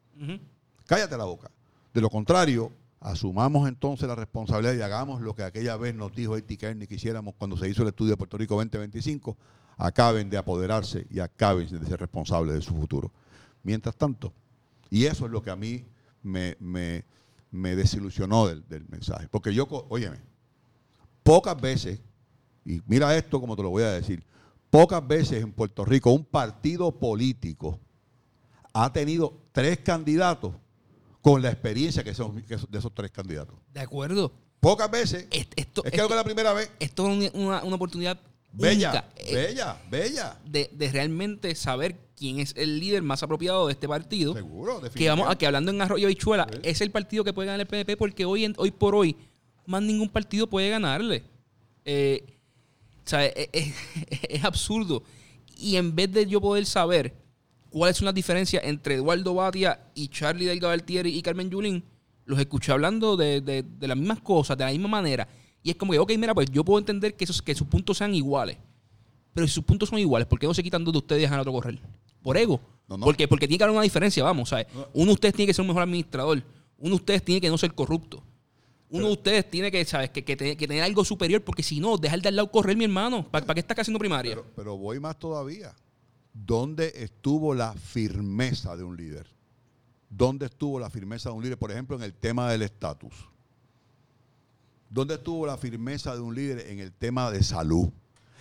Cállate 0.86 1.16
la 1.18 1.24
boca. 1.24 1.50
De 1.94 2.01
lo 2.01 2.10
contrario, 2.10 2.69
asumamos 3.00 3.69
entonces 3.69 4.06
la 4.06 4.16
responsabilidad 4.16 4.74
y 4.74 4.81
hagamos 4.81 5.22
lo 5.22 5.34
que 5.34 5.44
aquella 5.44 5.78
vez 5.78 5.95
nos 5.95 6.13
dijo 6.13 6.36
A.T. 6.36 6.57
Kearney 6.57 6.88
que 6.88 6.95
hiciéramos 6.95 7.36
cuando 7.38 7.56
se 7.56 7.69
hizo 7.69 7.84
el 7.84 7.88
estudio 7.88 8.12
de 8.12 8.18
Puerto 8.18 8.38
Rico 8.38 8.56
2025. 8.56 9.38
Acaben 9.78 10.30
de 10.30 10.38
apoderarse 10.38 11.07
y 11.10 11.19
acaben 11.22 11.69
de 11.69 11.86
ser 11.88 12.01
responsables 12.01 12.54
de 12.56 12.62
su 12.62 12.75
futuro. 12.75 13.12
Mientras 13.63 13.96
tanto, 13.96 14.34
y 14.89 15.06
eso 15.06 15.25
es 15.25 15.31
lo 15.31 15.42
que 15.42 15.51
a 15.51 15.56
mí 15.56 15.86
me, 16.22 16.57
me- 16.60 17.06
me 17.50 17.78
desilusionó 17.78 18.46
del, 18.48 18.68
del 18.68 18.86
mensaje. 18.89 19.30
Porque 19.30 19.54
yo, 19.54 19.66
óyeme, 19.88 20.18
pocas 21.24 21.60
veces, 21.60 22.00
y 22.66 22.81
mira 22.88 23.16
esto 23.16 23.39
como 23.39 23.56
te 23.56 23.63
lo 23.63 23.69
voy 23.69 23.84
a 23.84 23.92
decir, 23.92 24.24
pocas 24.74 25.08
veces 25.08 25.44
en 25.44 25.52
Puerto 25.52 25.86
Rico 25.86 26.12
un 26.12 26.25
partido 26.25 26.92
político 26.92 27.80
ha 28.74 28.92
tenido 28.92 29.38
tres 29.51 29.77
candidatos 29.77 30.51
con 31.22 31.44
la 31.44 31.50
experiencia 31.51 32.03
que 32.03 32.15
son 32.15 32.42
que 32.42 32.58
son 32.58 32.72
de 32.72 32.80
esos 32.80 32.92
tres 32.92 33.12
candidatos. 33.12 33.56
De 33.72 33.80
acuerdo. 33.82 34.32
Pocas 34.60 34.89
veces. 34.89 35.27
Est- 35.30 35.53
Esto, 35.56 35.84
es 35.86 35.92
que 35.92 35.98
que 35.98 36.03
es 36.03 36.10
la 36.10 36.24
primera 36.24 36.53
vez. 36.53 36.72
esto 36.80 37.08
es 37.08 37.32
una, 37.36 37.62
una- 37.62 37.75
oportunidad 37.75 38.20
Bella, 38.51 38.89
única, 38.89 39.10
eh, 39.18 39.36
bella, 39.36 39.82
bella. 39.92 40.38
de, 40.46 40.70
de 40.74 40.92
realmente 40.92 41.53
saber 41.53 41.96
quién 42.15 42.39
es 42.39 42.53
el 42.58 42.80
líder 42.80 43.03
más 43.03 43.22
apropiado 43.22 43.68
de 43.68 43.74
este 43.74 43.88
partido. 43.88 44.34
Seguro, 44.34 44.65
Que 44.65 44.72
vamos 44.72 44.82
a 44.82 44.84
definitivamente. 44.86 45.38
que 45.38 45.46
hablando 45.48 45.72
en 45.72 45.82
Arroyo 45.84 46.08
Bichuela, 46.08 46.48
Sí. 46.51 46.60
es 46.63 46.82
el 46.82 46.89
partido 46.89 47.24
que 47.24 47.34
puede 47.34 47.46
ganar 47.48 47.60
el 47.62 47.68
PNP 47.68 47.96
porque 47.96 48.25
hoy, 48.25 48.46
en- 48.46 48.56
hoy 48.58 48.72
por 48.72 48.96
hoy 48.96 49.15
más 49.68 49.84
ningún 49.84 50.10
partido 50.10 50.48
puede 50.48 50.70
ganarle. 50.72 51.24
Eh, 51.86 52.25
o 53.05 53.10
sea, 53.10 53.25
es, 53.25 53.50
es- 53.53 53.74
es 54.29 54.43
absurdo. 54.43 55.03
Y 55.57 55.75
en 55.77 55.95
vez 55.95 56.12
de 56.12 56.25
yo 56.25 56.41
poder 56.41 56.65
saber 56.65 57.13
cuáles 57.69 57.98
son 57.98 58.05
las 58.05 58.13
diferencias 58.13 58.63
entre 58.65 58.95
Eduardo 58.95 59.33
Batia 59.36 59.79
y 59.95 60.07
Charlie 60.10 60.45
Delgado 60.45 60.74
Altieri 60.74 61.15
y 61.15 61.22
Carmen 61.22 61.50
Yulín, 61.50 61.83
los 62.25 62.39
escuché 62.39 62.72
hablando 62.72 63.15
de, 63.17 63.41
de- 63.41 63.63
de 63.63 63.88
las 63.88 63.98
mismas 63.98 64.22
cosas, 64.22 64.57
de 64.57 64.65
la 64.65 64.72
misma 64.72 64.88
manera. 64.88 65.27
Y 65.62 65.69
es 65.69 65.75
como 65.75 65.93
que, 65.93 66.00
ok, 66.00 66.12
mira, 66.17 66.33
pues 66.33 66.50
yo 66.51 66.63
puedo 66.65 66.79
entender 66.79 67.15
que, 67.15 67.24
esos, 67.24 67.41
que 67.41 67.55
sus 67.55 67.67
puntos 67.67 67.98
sean 67.98 68.13
iguales. 68.13 68.57
Pero 69.33 69.48
si 69.48 69.53
sus 69.53 69.63
puntos 69.63 69.89
son 69.89 69.98
iguales, 70.00 70.27
¿por 70.27 70.38
qué 70.39 70.45
no 70.45 70.53
se 70.53 70.62
quitan 70.62 70.83
dos 70.83 70.91
de 70.91 70.98
ustedes 71.00 71.22
y 71.22 71.24
dejan 71.24 71.39
otro 71.39 71.51
correr? 71.53 71.79
Por 72.22 72.38
ego. 72.38 72.60
No, 72.88 72.98
no. 72.98 73.05
Porque, 73.05 73.27
porque 73.27 73.48
tiene 73.48 73.57
que 73.57 73.63
haber 73.63 73.74
una 73.75 73.83
diferencia, 73.83 74.24
vamos. 74.24 74.50
¿sabes? 74.50 74.67
Uno 74.93 75.07
de 75.07 75.13
ustedes 75.13 75.33
tiene 75.33 75.48
que 75.48 75.53
ser 75.53 75.62
un 75.62 75.67
mejor 75.67 75.83
administrador. 75.83 76.43
Uno 76.77 76.89
de 76.89 76.95
ustedes 76.95 77.24
tiene 77.24 77.39
que 77.41 77.50
no 77.50 77.57
ser 77.57 77.74
corrupto. 77.74 78.24
Uno 78.93 79.07
de 79.07 79.13
ustedes 79.13 79.50
tiene 79.50 79.71
que, 79.71 79.83
¿sabes? 79.85 80.12
Que, 80.12 80.23
que, 80.23 80.35
te- 80.35 80.55
que 80.55 80.67
tener 80.67 80.83
algo 80.83 81.03
superior, 81.03 81.43
porque 81.43 81.63
si 81.63 81.79
no, 81.79 81.97
dejar 81.97 82.21
de 82.21 82.27
al 82.29 82.35
lado 82.35 82.51
correr, 82.51 82.77
mi 82.77 82.83
hermano. 82.83 83.27
¿Para, 83.29 83.45
qué 83.53 83.59
estás 83.59 83.79
haciendo 83.79 83.97
primaria? 84.00 84.38
Pero 84.55 84.77
voy 84.77 85.00
más 85.00 85.17
todavía. 85.17 85.73
¿Dónde 86.31 86.91
estuvo 86.95 87.53
la 87.55 87.73
firmeza 87.73 88.77
de 88.77 88.83
un 88.83 88.95
líder? 88.95 89.27
¿Dónde 90.09 90.45
estuvo 90.45 90.79
la 90.79 90.89
firmeza 90.91 91.29
de 91.29 91.35
un 91.35 91.43
líder? 91.43 91.57
Por 91.57 91.71
ejemplo, 91.71 91.95
en 91.95 92.03
el 92.03 92.13
tema 92.13 92.51
del 92.51 92.62
estatus. 92.62 93.13
¿Dónde 94.89 95.15
estuvo 95.15 95.45
la 95.47 95.57
firmeza 95.57 96.13
de 96.13 96.21
un 96.21 96.35
líder 96.35 96.67
en 96.69 96.79
el 96.79 96.91
tema 96.91 97.31
de 97.31 97.41
salud? 97.43 97.89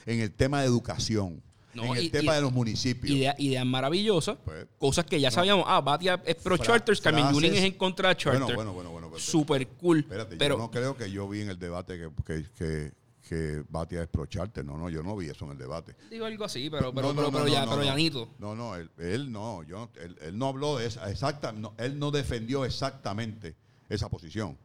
En 0.04 0.20
el 0.20 0.32
tema 0.32 0.60
de 0.60 0.66
educación. 0.66 1.42
No, 1.74 1.84
en 1.84 1.96
el 1.96 2.04
y- 2.04 2.10
tema 2.10 2.32
y- 2.32 2.36
de 2.36 2.42
los 2.42 2.52
municipios. 2.52 3.16
Idea- 3.16 3.34
ideas 3.38 3.64
maravillosas, 3.64 4.36
Pues, 4.44 4.66
cosas 4.78 5.04
que 5.06 5.20
ya 5.20 5.30
sabíamos. 5.30 5.64
Ah, 5.68 5.80
Batia 5.80 6.22
es 6.26 6.34
pro 6.36 6.56
Fra- 6.56 6.66
charters, 6.66 7.00
Carmen 7.00 7.32
Yulín 7.32 7.54
es 7.54 7.62
en 7.64 7.72
contra 7.74 8.10
de 8.10 8.16
charter. 8.16 8.40
Bueno, 8.42 8.54
bueno, 8.54 8.72
bueno, 8.72 8.90
bueno. 8.90 9.08
pero- 9.08 9.20
Super 9.20 9.66
cool. 9.68 10.00
Espérate, 10.00 10.36
pero 10.36 10.56
yo 10.56 10.62
no 10.62 10.70
creo 10.70 10.96
que 10.96 11.10
yo 11.10 11.28
vi 11.28 11.40
en 11.42 11.50
el 11.50 11.58
debate 11.58 11.98
que, 11.98 12.10
que- 12.24 12.46
que- 12.58 12.92
que 13.28 13.62
Batia 13.70 14.02
es 14.02 14.08
procharte. 14.08 14.62
No, 14.62 14.76
no, 14.76 14.90
yo 14.90 15.02
no 15.02 15.16
vi 15.16 15.28
eso 15.30 15.46
en 15.46 15.52
el 15.52 15.58
debate. 15.58 15.94
Digo 16.10 16.26
algo 16.26 16.44
así, 16.44 16.68
pero, 16.68 16.92
pero, 16.92 17.08
No, 17.08 17.14
pero, 17.14 17.26
no, 17.28 17.32
pero, 17.32 17.44
no, 17.46 17.50
ya, 17.52 17.64
pero 17.64 17.76
no. 17.76 17.82
llanito. 17.84 18.28
No, 18.38 18.54
no, 18.54 18.76
él, 18.76 18.90
él 18.98 19.32
no, 19.32 19.62
yo, 19.62 19.88
él, 20.02 20.18
él 20.20 20.36
no 20.36 20.48
habló 20.48 20.76
de 20.76 20.86
esa, 20.86 21.10
exacta, 21.10 21.54
él 21.78 21.98
no 21.98 22.10
defendió 22.10 22.66
exactamente 22.66 23.54
esa 23.88 24.10
posición. 24.10 24.58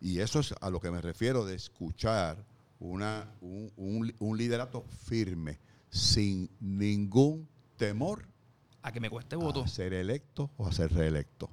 Y 0.00 0.20
eso 0.20 0.40
es 0.40 0.54
a 0.62 0.70
lo 0.70 0.80
que 0.80 0.90
me 0.90 1.02
refiero 1.02 1.44
de 1.44 1.54
escuchar 1.56 2.38
una, 2.78 3.28
un, 3.42 3.70
un- 3.76 4.14
un 4.18 4.38
liderato 4.38 4.84
firme, 5.04 5.58
sin 5.90 6.48
ningún 6.60 7.48
temor 7.76 8.26
A 8.82 8.92
que 8.92 9.00
me 9.00 9.10
cueste 9.10 9.36
voto. 9.36 9.62
a 9.62 9.68
ser 9.68 9.92
electo 9.92 10.50
o 10.56 10.66
a 10.66 10.72
ser 10.72 10.92
reelecto. 10.92 11.50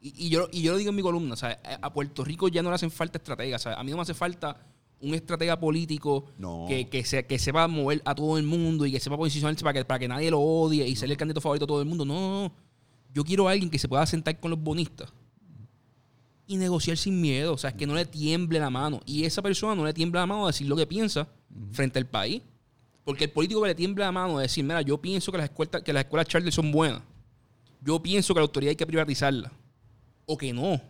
Y, 0.00 0.26
y 0.26 0.30
yo, 0.30 0.48
y 0.50 0.62
yo 0.62 0.72
lo 0.72 0.78
digo 0.78 0.90
en 0.90 0.96
mi 0.96 1.02
columna, 1.02 1.36
sea, 1.36 1.60
a 1.80 1.92
Puerto 1.92 2.24
Rico 2.24 2.48
ya 2.48 2.62
no 2.62 2.70
le 2.70 2.74
hacen 2.74 2.90
falta 2.90 3.18
estrategas. 3.18 3.64
A 3.66 3.82
mí 3.84 3.90
no 3.90 3.96
me 3.98 4.02
hace 4.02 4.14
falta 4.14 4.66
un 5.00 5.14
estratega 5.14 5.58
político 5.58 6.26
No. 6.38 6.64
que, 6.68 6.88
que, 6.88 7.04
se, 7.04 7.26
que 7.26 7.38
sepa 7.38 7.66
mover 7.68 8.02
a 8.04 8.14
todo 8.14 8.38
el 8.38 8.44
mundo 8.44 8.86
y 8.86 8.92
que 8.92 9.00
sepa 9.00 9.16
posicionarse 9.16 9.62
para 9.62 9.74
que, 9.80 9.84
para 9.84 9.98
que 10.00 10.08
nadie 10.08 10.30
lo 10.30 10.40
odie 10.40 10.86
y 10.88 10.96
ser 10.96 11.10
el 11.10 11.16
candidato 11.16 11.40
favorito 11.40 11.66
de 11.66 11.68
todo 11.68 11.80
el 11.82 11.88
mundo. 11.88 12.04
No, 12.04 12.14
no, 12.14 12.42
no. 12.48 12.52
Yo 13.14 13.24
quiero 13.24 13.46
a 13.48 13.52
alguien 13.52 13.68
que 13.70 13.78
se 13.78 13.88
pueda 13.88 14.04
sentar 14.06 14.38
con 14.40 14.50
los 14.50 14.60
bonistas 14.62 15.12
y 16.46 16.56
negociar 16.56 16.96
sin 16.96 17.20
miedo. 17.20 17.52
O 17.52 17.58
sea, 17.58 17.72
que 17.72 17.86
no 17.86 17.94
le 17.94 18.04
tiemble 18.06 18.58
la 18.58 18.70
mano. 18.70 19.00
Y 19.06 19.24
esa 19.24 19.42
persona 19.42 19.74
no 19.74 19.84
le 19.84 19.92
tiembla 19.92 20.20
la 20.20 20.26
mano 20.26 20.44
a 20.44 20.46
decir 20.48 20.66
lo 20.66 20.76
que 20.76 20.86
piensa 20.86 21.28
frente 21.72 21.98
al 21.98 22.06
país. 22.06 22.42
Porque 23.04 23.24
el 23.24 23.30
político 23.30 23.62
que 23.62 23.68
le 23.68 23.74
tiembla 23.74 24.06
la 24.06 24.12
mano 24.12 24.38
a 24.38 24.42
decir, 24.42 24.62
mira, 24.64 24.80
yo 24.82 24.98
pienso 25.00 25.32
que 25.32 25.38
las 25.38 25.50
escuelas, 25.50 25.82
que 25.82 25.92
las 25.92 26.04
escuelas 26.04 26.28
charter 26.28 26.52
son 26.52 26.70
buenas. 26.70 27.02
Yo 27.80 28.00
pienso 28.00 28.32
que 28.32 28.38
la 28.40 28.44
autoridad 28.44 28.70
hay 28.70 28.76
que 28.76 28.86
privatizarla. 28.86 29.50
O 30.26 30.36
que 30.38 30.52
no. 30.52 30.80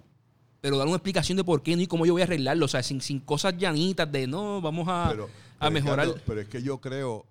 Pero 0.60 0.76
dar 0.76 0.86
una 0.86 0.96
explicación 0.96 1.36
de 1.36 1.44
por 1.44 1.62
qué 1.62 1.74
no 1.74 1.82
y 1.82 1.86
cómo 1.86 2.04
yo 2.04 2.12
voy 2.12 2.20
a 2.22 2.24
arreglarlo. 2.26 2.66
O 2.66 2.68
sea, 2.68 2.82
sin, 2.82 3.00
sin 3.00 3.18
cosas 3.20 3.56
llanitas 3.56 4.10
de 4.12 4.26
no, 4.26 4.60
vamos 4.60 4.86
a, 4.88 5.08
Pero, 5.10 5.24
a 5.24 5.28
pero, 5.60 5.70
mejorar. 5.72 6.06
Ricardo, 6.06 6.22
pero 6.26 6.40
es 6.42 6.48
que 6.48 6.62
yo 6.62 6.78
creo 6.80 7.24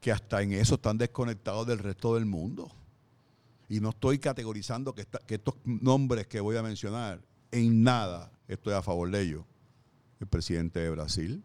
que 0.00 0.12
hasta 0.12 0.42
en 0.42 0.52
eso 0.52 0.74
están 0.74 0.98
desconectados 0.98 1.66
del 1.66 1.78
resto 1.78 2.14
del 2.14 2.26
mundo. 2.26 2.70
Y 3.70 3.80
no 3.80 3.90
estoy 3.90 4.18
categorizando 4.18 4.94
que, 4.94 5.00
esta- 5.02 5.18
que 5.20 5.36
estos 5.36 5.54
nombres 5.64 6.26
que 6.26 6.40
voy 6.40 6.56
a 6.56 6.62
mencionar, 6.62 7.20
en 7.50 7.82
nada 7.82 8.30
estoy 8.46 8.74
a 8.74 8.82
favor 8.82 9.10
de 9.10 9.22
ellos. 9.22 9.42
El 10.20 10.26
presidente 10.26 10.80
de 10.80 10.90
Brasil, 10.90 11.42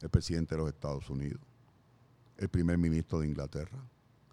el 0.00 0.08
presidente 0.10 0.54
de 0.56 0.60
los 0.60 0.68
Estados 0.70 1.08
Unidos, 1.08 1.40
el 2.38 2.48
primer 2.48 2.78
ministro 2.78 3.20
de 3.20 3.26
Inglaterra, 3.28 3.78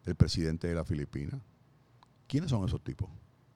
el 0.06 0.16
presidente 0.16 0.68
de 0.68 0.76
las 0.76 0.88
Filipinas. 0.88 1.42
¿Quiénes 2.28 2.50
son 2.50 2.66
esos 2.66 2.84
tipos? 2.84 3.10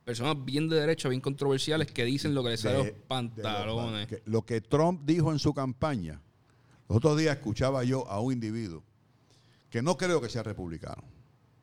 Personas 0.04 0.44
bien 0.44 0.68
de 0.68 0.80
derecha, 0.80 1.08
bien 1.08 1.22
controversiales 1.22 1.92
que 1.92 2.04
dicen 2.04 2.34
lo 2.34 2.44
que 2.44 2.50
les 2.50 2.62
sale 2.62 2.78
de- 2.84 2.84
los 2.92 3.00
pantalones. 3.08 4.08
lo 4.26 4.44
que 4.44 4.60
Trump 4.62 5.02
dijo 5.06 5.32
en 5.32 5.40
su 5.40 5.54
campaña, 5.54 6.20
los 6.88 6.98
otros 6.98 7.18
días 7.18 7.38
escuchaba 7.38 7.84
yo 7.84 8.08
a 8.10 8.20
un 8.20 8.34
individuo 8.34 8.84
que 9.70 9.82
no 9.84 9.98
creo 9.98 10.20
que 10.20 10.30
sea 10.30 10.42
republicano, 10.42 11.04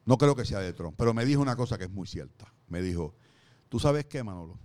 no 0.05 0.17
creo 0.17 0.37
que 0.37 0.45
sea 0.45 0.61
de 0.61 0.73
Trump, 0.73 0.95
pero 0.97 1.13
me 1.13 1.25
dijo 1.25 1.43
una 1.43 1.57
cosa 1.57 1.77
que 1.77 1.85
es 1.85 1.91
muy 1.91 2.07
cierta. 2.07 2.53
Me 2.69 2.81
dijo, 2.81 3.15
¿tú 3.69 3.81
sabes 3.81 4.07
qué, 4.07 4.23
Manolo? 4.23 4.57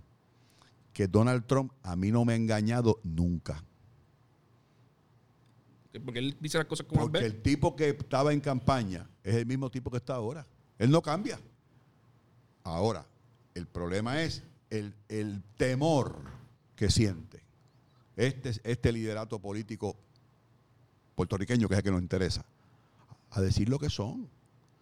Que 0.92 1.08
Donald 1.08 1.46
Trump 1.46 1.72
a 1.82 1.96
mí 1.96 2.12
no 2.12 2.24
me 2.24 2.34
ha 2.34 2.36
engañado 2.36 3.00
nunca. 3.02 3.64
Porque 6.04 6.20
él 6.20 6.36
dice 6.40 6.58
las 6.58 6.66
cosas 6.66 6.86
como 6.86 7.02
Porque 7.02 7.18
ve. 7.20 7.26
el 7.26 7.42
tipo 7.42 7.76
que 7.76 7.90
estaba 7.90 8.32
en 8.32 8.40
campaña 8.40 9.08
es 9.22 9.34
el 9.34 9.46
mismo 9.46 9.70
tipo 9.70 9.90
que 9.90 9.98
está 9.98 10.14
ahora. 10.14 10.46
Él 10.78 10.90
no 10.90 11.02
cambia. 11.02 11.38
Ahora, 12.64 13.04
el 13.54 13.66
problema 13.66 14.22
es 14.22 14.42
el, 14.70 14.94
el 15.08 15.42
temor 15.56 16.16
que 16.76 16.90
siente 16.90 17.42
este, 18.16 18.52
este 18.64 18.92
liderato 18.92 19.38
político 19.38 19.96
puertorriqueño, 21.14 21.68
que 21.68 21.74
es 21.74 21.78
el 21.78 21.84
que 21.84 21.90
nos 21.90 22.02
interesa, 22.02 22.44
a 23.30 23.40
decir 23.40 23.68
lo 23.68 23.78
que 23.78 23.90
son. 23.90 24.28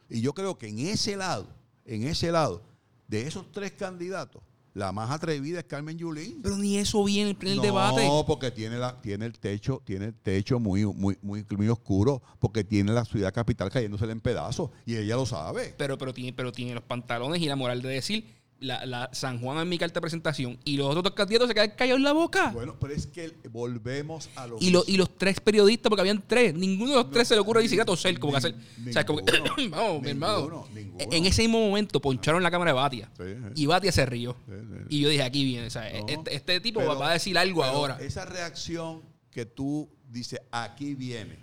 Y 0.08 0.20
yo 0.20 0.32
creo 0.32 0.58
que 0.58 0.68
en 0.68 0.78
ese 0.78 1.16
lado, 1.16 1.48
en 1.84 2.04
ese 2.04 2.30
lado, 2.30 2.62
de 3.08 3.26
esos 3.26 3.50
tres 3.50 3.72
candidatos, 3.72 4.42
la 4.74 4.92
más 4.92 5.10
atrevida 5.10 5.58
es 5.60 5.64
Carmen 5.64 5.98
Yulín. 5.98 6.40
Pero 6.42 6.56
ni 6.56 6.76
eso 6.78 7.02
vi 7.04 7.20
en 7.20 7.28
el, 7.28 7.36
en 7.40 7.48
el 7.48 7.56
no, 7.56 7.62
debate. 7.62 8.08
porque 8.26 8.50
tiene 8.50 8.78
la, 8.78 9.00
tiene 9.00 9.26
el 9.26 9.38
techo, 9.38 9.82
tiene 9.84 10.06
el 10.06 10.14
techo 10.14 10.60
muy, 10.60 10.84
muy, 10.86 11.18
muy, 11.22 11.44
muy 11.56 11.68
oscuro, 11.68 12.22
porque 12.38 12.64
tiene 12.64 12.92
la 12.92 13.04
ciudad 13.04 13.32
capital 13.32 13.70
cayéndosele 13.70 14.12
en 14.12 14.20
pedazos, 14.20 14.70
y 14.86 14.96
ella 14.96 15.16
lo 15.16 15.26
sabe. 15.26 15.74
Pero, 15.76 15.98
pero, 15.98 16.14
tiene, 16.14 16.32
pero 16.32 16.52
tiene 16.52 16.74
los 16.74 16.84
pantalones 16.84 17.40
y 17.42 17.46
la 17.46 17.56
moral 17.56 17.82
de 17.82 17.88
decir, 17.88 18.39
la, 18.60 18.84
la 18.86 19.08
San 19.12 19.40
Juan 19.40 19.58
en 19.58 19.68
mi 19.68 19.78
carta 19.78 19.94
de 19.94 20.00
presentación 20.02 20.58
y 20.64 20.76
los 20.76 20.86
otros 20.88 21.02
dos 21.02 21.12
candidatos 21.14 21.48
se 21.48 21.54
quedan 21.54 21.70
callados 21.70 21.98
en 21.98 22.04
la 22.04 22.12
boca. 22.12 22.50
Bueno, 22.50 22.76
pero 22.78 22.92
es 22.94 23.06
que 23.06 23.32
volvemos 23.50 24.28
a 24.36 24.46
lo 24.46 24.56
y, 24.60 24.70
lo- 24.70 24.84
y 24.86 24.96
los 24.98 25.16
tres 25.16 25.40
periodistas, 25.40 25.88
porque 25.88 26.00
habían 26.02 26.22
tres, 26.26 26.54
ninguno 26.54 26.90
de 26.90 26.96
los 26.96 27.10
tres 27.10 27.26
se 27.28 27.34
le 27.34 27.40
ocurre 27.40 27.62
ni 27.62 27.68
siquiera 27.68 27.84
toser, 27.86 28.18
como 28.20 28.32
que 28.32 28.38
hacer. 28.38 28.54
Nin- 28.78 28.90
o 28.90 28.92
sea, 28.92 29.06
como 29.06 29.24
que, 29.24 29.32
ninguno, 29.32 29.54
vamos, 29.76 30.02
mi 30.02 30.10
hermano. 30.10 30.68
ninguno. 30.74 31.04
En 31.10 31.26
ese 31.26 31.42
mismo 31.42 31.58
momento 31.60 32.00
poncharon 32.00 32.42
la 32.42 32.50
cámara 32.50 32.72
de 32.72 32.74
Batia. 32.76 33.10
Sí, 33.16 33.24
sí. 33.24 33.62
Y 33.62 33.66
Batia 33.66 33.92
se 33.92 34.04
rió. 34.06 34.36
Sí. 34.46 34.54
Y 34.90 35.00
yo 35.00 35.08
dije, 35.08 35.22
aquí 35.22 35.44
viene. 35.44 35.66
o 35.66 35.70
sea, 35.70 35.90
No, 36.00 36.06
este, 36.08 36.34
este 36.34 36.60
tipo 36.60 36.80
pero- 36.80 36.98
va 36.98 37.10
a 37.10 37.12
decir 37.14 37.38
algo 37.38 37.64
ahora. 37.64 37.98
Esa 38.00 38.24
reacción 38.26 39.02
que 39.30 39.46
tú 39.46 39.88
dices, 40.10 40.40
aquí 40.50 40.94
viene, 40.94 41.38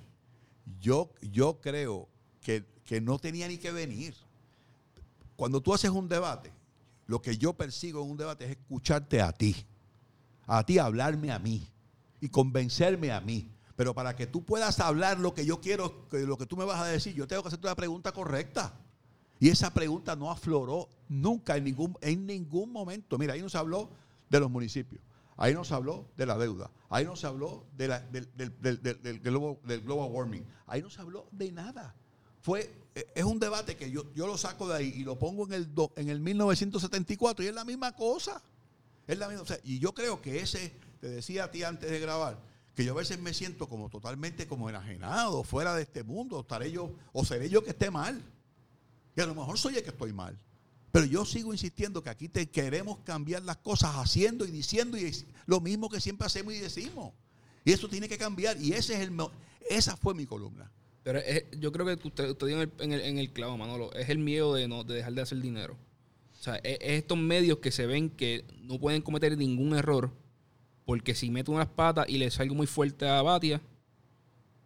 yo, 0.80 1.10
yo 1.32 1.60
creo 1.62 2.08
que, 2.42 2.64
que 2.86 3.02
no 3.02 3.18
tenía 3.18 3.48
ni 3.48 3.58
que 3.58 3.72
venir. 3.72 4.14
Cuando 5.36 5.62
tú 5.62 5.74
haces 5.74 5.90
un 5.92 6.08
debate, 6.08 6.52
lo 7.08 7.22
que 7.22 7.38
yo 7.38 7.54
persigo 7.54 8.04
en 8.04 8.12
un 8.12 8.18
debate 8.18 8.46
es 8.46 8.52
escucharte 8.52 9.22
a 9.22 9.32
ti, 9.32 9.56
a 10.46 10.64
ti 10.66 10.78
hablarme 10.78 11.32
a 11.32 11.40
mí 11.40 11.68
y 12.22 12.30
convencerme 12.30 13.12
a 13.12 13.20
mí. 13.22 13.50
Pero 13.76 13.94
para 13.94 14.16
que 14.16 14.26
tú 14.28 14.44
puedas 14.44 14.80
hablar 14.80 15.20
lo 15.20 15.34
que 15.34 15.46
yo 15.46 15.62
quiero, 15.62 16.08
lo 16.12 16.38
que 16.38 16.46
tú 16.46 16.58
me 16.58 16.66
vas 16.66 16.80
a 16.82 16.86
decir, 16.86 17.14
yo 17.14 17.28
tengo 17.28 17.44
que 17.44 17.50
hacerte 17.50 17.68
una 17.68 17.76
pregunta 17.76 18.12
correcta. 18.12 18.74
Y 19.40 19.50
esa 19.50 19.72
pregunta 19.72 20.16
no 20.16 20.32
afloró 20.32 20.90
nunca 21.08 21.56
en 21.58 21.66
ningún, 21.66 21.96
en 22.02 22.26
ningún 22.26 22.72
momento. 22.72 23.20
Mira, 23.20 23.34
ahí 23.36 23.42
no 23.42 23.50
se 23.50 23.58
habló 23.60 23.92
de 24.30 24.40
los 24.40 24.50
municipios, 24.50 25.00
ahí 25.38 25.54
no 25.54 25.64
se 25.64 25.76
habló 25.76 26.08
de 26.18 26.26
la 26.26 26.38
deuda, 26.40 26.72
ahí 26.90 27.06
no 27.06 27.16
se 27.16 27.28
habló 27.28 27.66
de 27.78 27.88
la- 27.88 28.00
del, 28.00 28.28
del- 28.36 28.60
del- 28.62 28.82
del- 28.82 29.20
global, 29.20 29.60
del 29.64 29.82
global 29.82 30.10
warming, 30.12 30.44
ahí 30.66 30.82
no 30.82 30.90
se 30.90 31.00
habló 31.00 31.28
de 31.32 31.52
nada. 31.52 31.96
Fue, 32.42 32.72
eh, 32.96 33.06
es 33.16 33.24
un 33.24 33.40
debate 33.40 33.76
que 33.76 33.92
yo, 33.92 34.12
yo 34.14 34.28
lo 34.28 34.38
saco 34.38 34.68
de 34.68 34.76
ahí 34.76 34.94
y 34.96 35.04
lo 35.04 35.18
pongo 35.20 35.46
en 35.46 35.54
el, 35.54 35.74
do- 35.74 35.92
en 35.96 36.10
el 36.10 36.20
1974 36.20 37.44
y 37.44 37.48
es 37.48 37.54
la 37.54 37.66
misma 37.66 37.94
cosa. 37.96 38.42
Es 39.08 39.18
la 39.18 39.28
misma, 39.28 39.44
o 39.44 39.46
sea, 39.46 39.60
y 39.64 39.80
yo 39.80 39.94
creo 39.94 40.22
que 40.22 40.40
ese, 40.42 40.74
te 41.00 41.08
decía 41.10 41.46
a 41.46 41.52
ti 41.52 41.64
antes 41.64 41.90
de 41.90 42.00
grabar, 42.00 42.38
que 42.76 42.84
yo 42.86 42.94
a 42.94 42.98
veces 42.98 43.20
me 43.20 43.34
siento 43.34 43.68
como 43.68 43.90
totalmente 43.90 44.48
como 44.48 44.70
enajenado, 44.70 45.44
fuera 45.44 45.76
de 45.76 45.84
este 45.84 46.04
mundo, 46.04 46.42
estaré 46.42 46.72
yo, 46.72 46.92
o 47.14 47.26
seré 47.26 47.50
yo 47.50 47.64
que 47.64 47.72
esté 47.72 47.90
mal. 47.90 48.22
Y 49.16 49.22
a 49.22 49.26
lo 49.26 49.34
mejor 49.34 49.58
soy 49.58 49.76
el 49.78 49.84
que 49.84 49.90
estoy 49.90 50.14
mal. 50.14 50.38
Pero 50.92 51.06
yo 51.06 51.26
sigo 51.26 51.54
insistiendo 51.54 52.04
que 52.04 52.10
aquí 52.10 52.30
te 52.30 52.50
queremos 52.50 53.00
cambiar 53.00 53.44
las 53.44 53.58
cosas 53.58 53.96
haciendo 53.96 54.46
y 54.46 54.52
diciendo 54.52 54.98
y 54.98 55.12
lo 55.46 55.60
mismo 55.60 55.90
que 55.90 56.00
siempre 56.00 56.28
hacemos 56.28 56.54
y 56.54 56.60
decimos. 56.60 57.14
Y 57.66 57.72
eso 57.72 57.90
tiene 57.90 58.08
que 58.08 58.18
cambiar. 58.18 58.62
Y 58.62 58.74
ese 58.74 58.94
es 58.94 59.02
el 59.02 59.16
esa 59.70 59.98
fue 59.98 60.14
mi 60.14 60.26
columna. 60.26 60.72
Pero 61.08 61.20
es- 61.20 61.46
yo 61.58 61.72
creo 61.72 61.86
que 61.86 62.06
usted, 62.06 62.30
usted 62.32 62.48
dio 62.48 62.62
en 62.62 62.64
el, 62.64 62.72
en, 62.84 62.92
el, 62.92 63.00
en 63.00 63.18
el 63.18 63.30
clavo, 63.32 63.58
Manolo. 63.58 63.94
Es 63.94 64.10
el 64.10 64.18
miedo 64.20 64.54
de, 64.54 64.68
no, 64.68 64.84
de 64.84 64.96
dejar 64.96 65.14
de 65.14 65.22
hacer 65.22 65.40
dinero. 65.40 65.78
O 66.38 66.44
sea, 66.44 66.56
es, 66.58 66.78
es 66.82 66.92
estos 67.00 67.18
medios 67.18 67.60
que 67.60 67.72
se 67.72 67.86
ven 67.86 68.10
que 68.10 68.44
no 68.64 68.78
pueden 68.78 69.02
cometer 69.02 69.38
ningún 69.38 69.74
error 69.74 70.12
porque 70.84 71.16
si 71.16 71.30
meto 71.30 71.54
unas 71.54 71.68
patas 71.68 72.10
y 72.10 72.18
le 72.18 72.30
salgo 72.30 72.56
muy 72.56 72.68
fuerte 72.68 73.08
a 73.08 73.22
Batia 73.22 73.62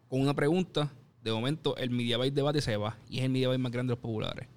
con 0.07 0.19
una 0.19 0.33
pregunta, 0.33 0.91
de 1.23 1.31
momento 1.31 1.77
el 1.77 1.91
Mediabite 1.91 2.33
debate 2.35 2.59
se 2.61 2.75
va 2.75 2.97
y 3.07 3.19
es 3.19 3.23
el 3.23 3.29
Mediabite 3.29 3.59
más 3.59 3.71
grande 3.71 3.91
de 3.91 3.95
los 3.95 4.01
populares. 4.01 4.47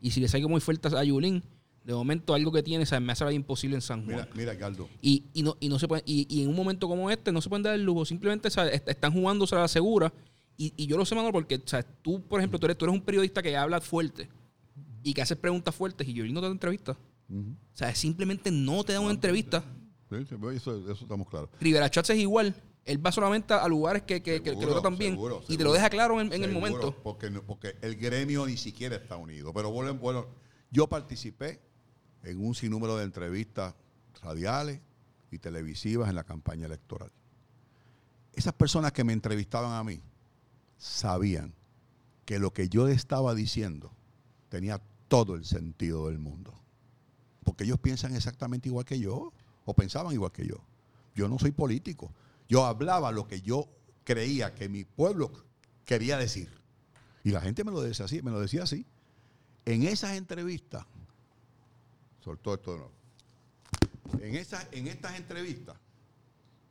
Y 0.00 0.12
si 0.12 0.20
le 0.20 0.28
salgo 0.28 0.48
muy 0.48 0.60
fuerte 0.60 0.88
a 0.96 1.02
Yulín, 1.04 1.42
de 1.84 1.92
momento 1.92 2.34
algo 2.34 2.52
que 2.52 2.62
tiene, 2.62 2.84
o 2.84 3.00
me 3.00 3.12
hace 3.12 3.24
la 3.24 3.30
vida 3.30 3.36
imposible 3.36 3.74
en 3.76 3.82
San 3.82 4.04
Juan. 4.04 4.16
Mira, 4.16 4.28
mira, 4.34 4.56
Caldo. 4.58 4.88
Y, 5.00 5.24
y 5.34 5.42
no, 5.42 5.56
y 5.58 5.68
no 5.68 5.80
se 5.80 5.88
puede, 5.88 6.02
y, 6.06 6.26
y 6.28 6.42
en 6.44 6.48
un 6.50 6.54
momento 6.54 6.86
como 6.88 7.10
este 7.10 7.32
no 7.32 7.40
se 7.42 7.48
pueden 7.48 7.64
dar 7.64 7.74
el 7.74 7.82
lujo. 7.82 8.04
Simplemente 8.04 8.46
o 8.46 8.50
sea, 8.52 8.68
est- 8.68 8.88
están 8.88 9.12
jugándose 9.12 9.56
a 9.56 9.58
la 9.58 9.68
segura. 9.68 10.12
Y, 10.56 10.74
y 10.76 10.86
yo 10.86 10.96
lo 10.96 11.04
sé, 11.04 11.14
Manolo, 11.14 11.32
porque 11.32 11.56
o 11.56 11.66
sea, 11.68 11.82
tú, 11.82 12.22
por 12.22 12.40
ejemplo, 12.40 12.58
tú 12.58 12.66
eres, 12.66 12.78
tú 12.78 12.84
eres 12.84 12.94
un 12.94 13.02
periodista 13.02 13.42
que 13.42 13.56
habla 13.56 13.80
fuerte 13.80 14.28
y 15.02 15.14
que 15.14 15.22
haces 15.22 15.36
preguntas 15.36 15.74
fuertes 15.74 16.06
y 16.06 16.12
Yolín 16.12 16.34
no 16.34 16.40
te 16.40 16.46
da 16.46 16.52
entrevista. 16.52 16.96
O 17.30 17.56
sea, 17.76 17.94
simplemente 17.94 18.50
no 18.50 18.84
te 18.84 18.92
da 18.92 19.00
una 19.00 19.12
entrevista. 19.12 19.64
Sí, 20.10 20.26
sí, 20.26 20.34
eso, 20.54 20.76
eso 20.90 21.02
estamos 21.04 21.28
claros. 21.28 21.48
Rivera 21.60 21.90
Chats 21.90 22.10
es 22.10 22.18
igual. 22.18 22.54
Él 22.84 23.04
va 23.04 23.12
solamente 23.12 23.54
a 23.54 23.66
lugares 23.68 24.02
que, 24.02 24.22
que, 24.22 24.40
lo 24.40 24.72
tratan 24.72 24.98
bien 24.98 25.12
seguro, 25.12 25.42
y 25.48 25.56
te 25.56 25.64
lo 25.64 25.72
deja 25.72 25.88
claro 25.88 26.20
en, 26.20 26.32
en 26.32 26.42
el 26.42 26.50
momento. 26.50 26.94
Porque, 27.02 27.30
porque 27.30 27.76
el 27.80 27.96
gremio 27.96 28.44
ni 28.44 28.56
siquiera 28.56 28.96
está 28.96 29.16
unido. 29.16 29.52
Pero 29.54 29.70
bueno, 29.70 29.94
bueno, 29.94 30.26
yo 30.70 30.88
participé 30.88 31.60
en 32.24 32.44
un 32.44 32.54
sinnúmero 32.54 32.96
de 32.96 33.04
entrevistas 33.04 33.74
radiales 34.20 34.80
y 35.30 35.38
televisivas 35.38 36.08
en 36.10 36.16
la 36.16 36.24
campaña 36.24 36.66
electoral. 36.66 37.10
Esas 38.34 38.52
personas 38.54 38.92
que 38.92 39.04
me 39.04 39.12
entrevistaban 39.12 39.72
a 39.72 39.84
mí 39.84 40.02
sabían 40.82 41.54
que 42.24 42.40
lo 42.40 42.52
que 42.52 42.68
yo 42.68 42.88
estaba 42.88 43.36
diciendo 43.36 43.92
tenía 44.48 44.82
todo 45.06 45.36
el 45.36 45.44
sentido 45.44 46.08
del 46.08 46.18
mundo. 46.18 46.60
Porque 47.44 47.62
ellos 47.62 47.78
piensan 47.78 48.16
exactamente 48.16 48.68
igual 48.68 48.84
que 48.84 48.98
yo, 48.98 49.32
o 49.64 49.74
pensaban 49.74 50.12
igual 50.12 50.32
que 50.32 50.44
yo. 50.44 50.56
Yo 51.14 51.28
no 51.28 51.38
soy 51.38 51.52
político. 51.52 52.12
Yo 52.48 52.64
hablaba 52.64 53.12
lo 53.12 53.28
que 53.28 53.40
yo 53.40 53.68
creía 54.02 54.54
que 54.56 54.68
mi 54.68 54.84
pueblo 54.84 55.30
quería 55.84 56.18
decir. 56.18 56.50
Y 57.22 57.30
la 57.30 57.40
gente 57.40 57.62
me 57.62 57.70
lo 57.70 57.80
decía 57.80 58.06
así, 58.06 58.20
me 58.20 58.32
lo 58.32 58.40
decía 58.40 58.64
así. 58.64 58.84
En 59.64 59.84
esas 59.84 60.16
entrevistas, 60.16 60.84
soltó 62.20 62.54
esto 62.54 62.72
de 62.72 62.78
nuevo. 62.78 62.92
En, 64.20 64.34
esas, 64.34 64.66
en 64.72 64.88
estas 64.88 65.16
entrevistas, 65.16 65.76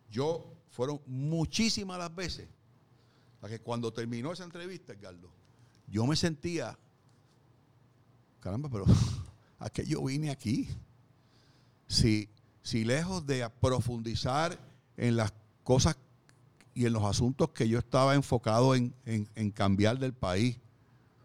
yo 0.10 0.53
fueron 0.70 1.00
muchísimas 1.06 1.98
las 1.98 2.13
veces 2.13 2.50
a 3.41 3.48
que 3.48 3.60
cuando 3.60 3.91
terminó 3.91 4.31
esa 4.31 4.43
entrevista, 4.43 4.93
Edgardo, 4.93 5.29
yo 5.88 6.05
me 6.05 6.15
sentía, 6.15 6.77
caramba, 8.39 8.69
pero 8.69 8.86
¿a 9.60 9.69
qué 9.69 9.86
yo 9.86 10.03
vine 10.03 10.29
aquí? 10.31 10.69
Si, 11.88 12.29
si 12.62 12.83
lejos 12.86 13.25
de 13.25 13.50
profundizar 13.50 14.57
en 14.98 15.17
las 15.17 15.33
cosas 15.63 15.98
y 16.74 16.86
en 16.86 16.93
los 16.93 17.03
asuntos 17.03 17.50
que 17.50 17.67
yo 17.67 17.79
estaba 17.79 18.15
enfocado 18.15 18.75
en, 18.75 18.93
en- 19.05 19.27
en 19.36 19.51
cambiar 19.51 20.00
del 20.00 20.13
país, 20.13 20.57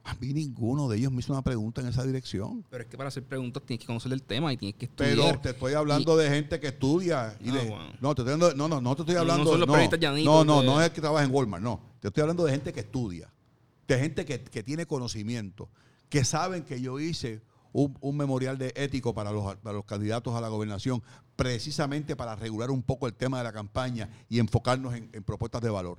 a 0.07 0.15
mí 0.21 0.33
ninguno 0.33 0.89
de 0.89 0.99
ellos 0.99 1.11
me 1.13 1.19
hizo 1.21 1.33
una 1.33 1.43
pregunta 1.43 1.81
en 1.81 1.89
esa 1.89 2.05
dirección. 2.05 2.65
Pero 2.71 2.85
es 2.85 2.89
que 2.89 2.97
para 2.97 3.09
hacer 3.09 3.25
preguntas 3.25 3.63
tienes 3.65 3.81
que 3.81 3.87
conocer 3.87 4.13
el 4.13 4.23
tema 4.23 4.53
y 4.53 4.57
tienes 4.57 4.77
que 4.77 4.87
Pero 4.89 5.11
estudiar. 5.23 5.43
te 5.43 5.51
estoy 5.51 5.75
hablando 5.75 6.17
de 6.17 6.29
gente 6.31 6.61
que 6.61 6.69
estudia. 6.69 7.37
Y 7.43 7.49
Ah, 7.51 7.53
de- 7.55 7.69
bueno. 7.69 7.93
No, 8.01 8.15
te 8.15 8.23
estoy 8.23 8.33
hablando, 8.35 8.55
no, 8.57 8.69
no, 8.69 8.81
no 8.81 8.95
te 8.97 9.03
estoy 9.03 9.15
No, 9.17 9.25
no 9.25 9.33
hablando. 9.33 9.51
son 9.51 9.61
los 9.61 9.69
no, 9.69 9.75
no, 9.75 10.45
no, 10.45 10.61
de- 10.61 10.67
no 10.67 10.81
es 10.83 10.91
que 10.91 11.01
trabaja 11.01 11.25
en 11.25 11.35
Walmart, 11.35 11.63
no. 11.63 11.81
Te 12.01 12.09
estoy 12.09 12.21
hablando 12.23 12.45
de 12.45 12.53
gente 12.53 12.73
que 12.73 12.81
estudia, 12.81 13.33
de 13.89 13.99
gente 13.99 14.25
que, 14.25 14.43
que 14.43 14.63
tiene 14.63 14.87
conocimiento, 14.87 15.69
que 16.09 16.25
saben 16.25 16.63
que 16.63 16.81
yo 16.81 17.01
hice 17.01 17.41
un, 17.73 17.97
un 18.01 18.17
memorial 18.17 18.57
de 18.59 18.73
ético 18.77 19.13
para 19.13 19.33
los, 19.33 19.57
para 19.57 19.75
los 19.77 19.85
candidatos 19.85 20.35
a 20.35 20.41
la 20.41 20.49
gobernación, 20.49 21.03
precisamente 21.35 22.17
para 22.17 22.35
regular 22.37 22.71
un 22.71 22.83
poco 22.83 23.07
el 23.07 23.15
tema 23.15 23.39
de 23.39 23.45
la 23.45 23.53
campaña 23.53 24.09
y 24.29 24.39
enfocarnos 24.39 24.95
en, 24.95 25.11
en 25.13 25.23
propuestas 25.25 25.61
de 25.63 25.69
valor. 25.71 25.99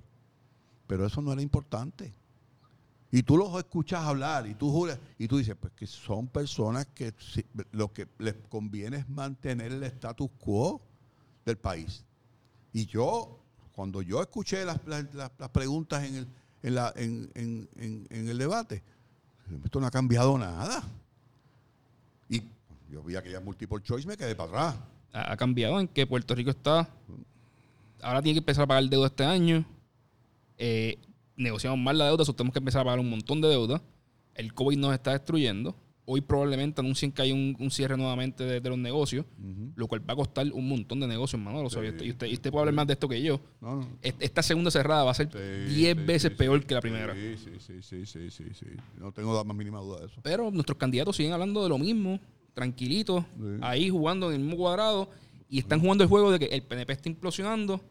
Pero 0.87 1.05
eso 1.05 1.21
no 1.21 1.33
era 1.33 1.41
importante. 1.41 2.13
Y 3.11 3.23
tú 3.23 3.37
los 3.37 3.55
escuchas 3.57 4.03
hablar 4.03 4.47
y 4.47 4.53
tú 4.53 4.69
juras, 4.71 4.99
y 5.17 5.27
tú 5.27 5.37
dices, 5.37 5.55
pues 5.59 5.71
que 5.73 5.87
son 5.87 6.27
personas 6.27 6.85
que 6.87 7.13
lo 7.71 7.93
que 7.93 8.07
les 8.19 8.35
conviene 8.49 8.97
es 8.97 9.09
mantener 9.09 9.71
el 9.71 9.83
status 9.83 10.29
quo 10.39 10.81
del 11.45 11.57
país. 11.57 12.03
Y 12.73 12.85
yo, 12.85 13.39
cuando 13.71 14.01
yo 14.01 14.21
escuché 14.21 14.65
las, 14.65 14.79
las- 14.85 15.31
preguntas 15.51 16.03
en 16.03 16.15
el, 16.15 16.27
en, 16.63 16.75
la- 16.75 16.93
en- 16.97 17.31
en- 17.35 17.69
en- 18.09 18.27
el 18.29 18.37
debate, 18.37 18.83
esto 19.63 19.79
no 19.79 19.87
ha 19.87 19.91
cambiado 19.91 20.37
nada. 20.37 20.83
Y 22.27 22.41
yo 22.91 23.01
vi 23.03 23.15
aquella 23.15 23.39
multiple 23.39 23.81
choice, 23.81 24.05
me 24.05 24.17
quedé 24.17 24.35
para 24.35 24.49
atrás. 24.49 24.75
ha 25.13 25.37
cambiado 25.37 25.79
en 25.79 25.87
que 25.87 26.05
Puerto 26.05 26.35
Rico 26.35 26.49
está. 26.49 26.89
Ahora 28.01 28.21
tiene 28.21 28.35
que 28.35 28.39
empezar 28.39 28.65
a 28.65 28.67
pagar 28.67 28.83
deuda 28.89 29.07
este 29.07 29.23
año. 29.23 29.65
Eh, 30.57 30.99
negociamos 31.37 31.79
mal 31.79 31.97
la 31.97 32.07
deuda, 32.07 32.25
so 32.25 32.33
tenemos 32.33 32.51
que 32.53 32.59
empezar 32.59 32.81
a 32.81 32.85
pagar 32.85 32.99
un 32.99 33.09
montón 33.09 33.39
de 33.41 33.47
deuda. 33.47 33.81
El 34.35 34.53
COVID 34.53 34.77
nos 34.77 34.93
está 34.93 35.11
destruyendo. 35.13 35.75
Hoy 36.09 36.21
probablemente 36.21 36.79
anuncien 36.79 37.11
que 37.11 37.21
hay 37.21 37.33
un, 37.33 37.57
un 37.59 37.69
cierre 37.69 37.97
nuevamente 37.97 38.43
de, 38.45 38.61
de 38.61 38.69
los 38.69 38.77
negocios, 38.77 39.25
lo 39.75 39.87
cual 39.87 40.07
va 40.09 40.13
a 40.13 40.15
costar 40.15 40.49
un 40.53 40.69
montón 40.69 41.01
de 41.01 41.07
negocios, 41.07 41.41
Manolo. 41.41 41.67
y, 41.83 42.09
usted, 42.11 42.27
y 42.27 42.33
usted 42.33 42.49
puede 42.49 42.61
hablar 42.61 42.75
más 42.75 42.87
de 42.87 42.93
esto 42.93 43.09
que 43.09 43.21
yo. 43.21 43.41
No, 43.59 43.75
no. 43.77 43.87
Est- 44.01 44.21
Esta 44.21 44.41
segunda 44.41 44.71
cerrada 44.71 45.03
va 45.03 45.11
a 45.11 45.13
ser 45.13 45.29
Sí, 45.29 45.75
10 45.75 45.97
sí, 45.97 46.03
veces 46.05 46.29
sí, 46.31 46.37
peor 46.37 46.65
que 46.65 46.73
la 46.75 46.79
primera. 46.81 47.13
Sí, 47.13 47.35
sí, 47.59 47.81
sí, 47.81 48.05
sí, 48.05 48.29
sí, 48.31 48.43
sí. 48.53 48.65
No 48.97 49.11
tengo 49.11 49.35
la 49.35 49.43
más 49.43 49.57
mínima 49.57 49.79
duda 49.81 49.99
de 49.99 50.05
eso. 50.05 50.21
Pero 50.23 50.49
nuestros 50.49 50.77
candidatos 50.77 51.13
siguen 51.17 51.33
hablando 51.33 51.61
de 51.61 51.67
lo 51.67 51.77
mismo, 51.77 52.21
tranquilitos, 52.53 53.25
ahí 53.61 53.89
jugando 53.89 54.29
en 54.29 54.35
el 54.35 54.39
mismo 54.43 54.55
cuadrado 54.55 55.09
y 55.49 55.59
están 55.59 55.81
jugando 55.81 56.05
el 56.05 56.09
juego 56.09 56.31
de 56.31 56.39
que 56.39 56.45
el 56.45 56.61
PNP 56.63 56.93
está 56.93 57.09
implosionando, 57.09 57.81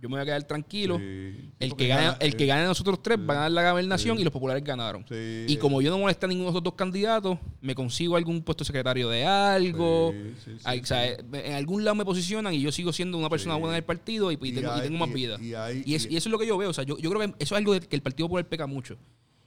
yo 0.00 0.08
me 0.10 0.16
voy 0.16 0.20
a 0.22 0.24
quedar 0.26 0.44
tranquilo. 0.44 0.98
Sí. 0.98 1.50
El, 1.58 1.74
que 1.74 1.88
gane, 1.88 2.02
gana- 2.04 2.16
el 2.20 2.36
que 2.36 2.44
eh, 2.44 2.46
gane 2.46 2.64
nosotros 2.66 3.02
tres 3.02 3.18
va 3.18 3.32
a 3.32 3.36
ganar 3.36 3.50
la 3.52 3.70
gobernación 3.72 4.18
y 4.18 4.24
los 4.24 4.32
populares 4.32 4.62
ganaron. 4.62 5.04
Y 5.48 5.56
como 5.56 5.80
yo 5.80 5.90
no 5.90 5.98
molesté 5.98 6.26
a 6.26 6.28
ninguno 6.28 6.50
de 6.50 6.54
los 6.54 6.62
dos 6.62 6.74
candidatos, 6.74 7.38
me 7.60 7.74
consigo 7.74 8.16
algún 8.16 8.42
puesto 8.42 8.62
de 8.62 8.66
secretario 8.66 9.08
de 9.08 9.24
algo. 9.24 10.08
O 10.10 10.84
sea, 10.84 11.06
en 11.14 11.52
algún 11.54 11.84
lado 11.84 11.94
me 11.94 12.04
posicionan 12.04 12.52
y 12.54 12.60
yo 12.60 12.70
sigo 12.72 12.92
siendo 12.92 13.16
una 13.18 13.30
persona 13.30 13.54
buena 13.56 13.74
en 13.74 13.78
el 13.78 13.84
partido 13.84 14.30
y, 14.30 14.34
y 14.40 14.48
Y 14.48 14.52
tengo, 14.52 14.68
y 14.68 14.80
hay- 14.80 14.82
tengo 14.88 14.98
más 14.98 15.12
vida. 15.12 15.38
y 15.40 15.54
hay- 15.54 15.82
Y, 15.86 15.94
es- 15.94 16.04
y- 16.10 16.16
eso 16.16 16.28
es 16.28 16.32
lo 16.32 16.38
que 16.38 16.46
yo 16.46 16.56
veo. 16.58 16.70
O 16.70 16.74
sea, 16.74 16.84
yo, 16.84 16.98
yo 16.98 17.10
creo 17.10 17.20
que 17.22 17.34
eso 17.42 17.54
es 17.54 17.58
algo 17.58 17.72
que 17.80 17.96
el 17.96 18.02
Partido 18.02 18.26
Popular 18.28 18.46
peca 18.48 18.66
mucho. 18.66 18.96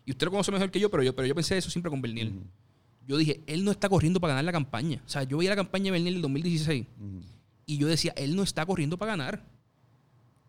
Y 0.05 0.11
usted 0.11 0.25
lo 0.25 0.31
conoce 0.31 0.51
mejor 0.51 0.71
que 0.71 0.79
yo, 0.79 0.89
pero 0.89 1.03
yo, 1.03 1.15
pero 1.15 1.27
yo 1.27 1.35
pensé 1.35 1.57
eso 1.57 1.69
siempre 1.69 1.91
con 1.91 2.01
Bernier. 2.01 2.31
Yo 3.07 3.17
dije, 3.17 3.41
él 3.47 3.63
no 3.63 3.71
está 3.71 3.87
corriendo 3.89 4.19
para 4.19 4.33
ganar 4.33 4.45
la 4.45 4.51
campaña. 4.51 5.01
O 5.05 5.09
sea, 5.09 5.23
yo 5.23 5.37
veía 5.37 5.51
la 5.51 5.55
campaña 5.55 5.85
de 5.85 5.91
Bernier 5.91 6.13
del 6.13 6.21
2016 6.23 6.85
Ujú. 6.99 7.21
y 7.67 7.77
yo 7.77 7.87
decía, 7.87 8.13
él 8.17 8.35
no 8.35 8.41
está 8.43 8.65
corriendo 8.65 8.97
para 8.97 9.11
ganar. 9.13 9.45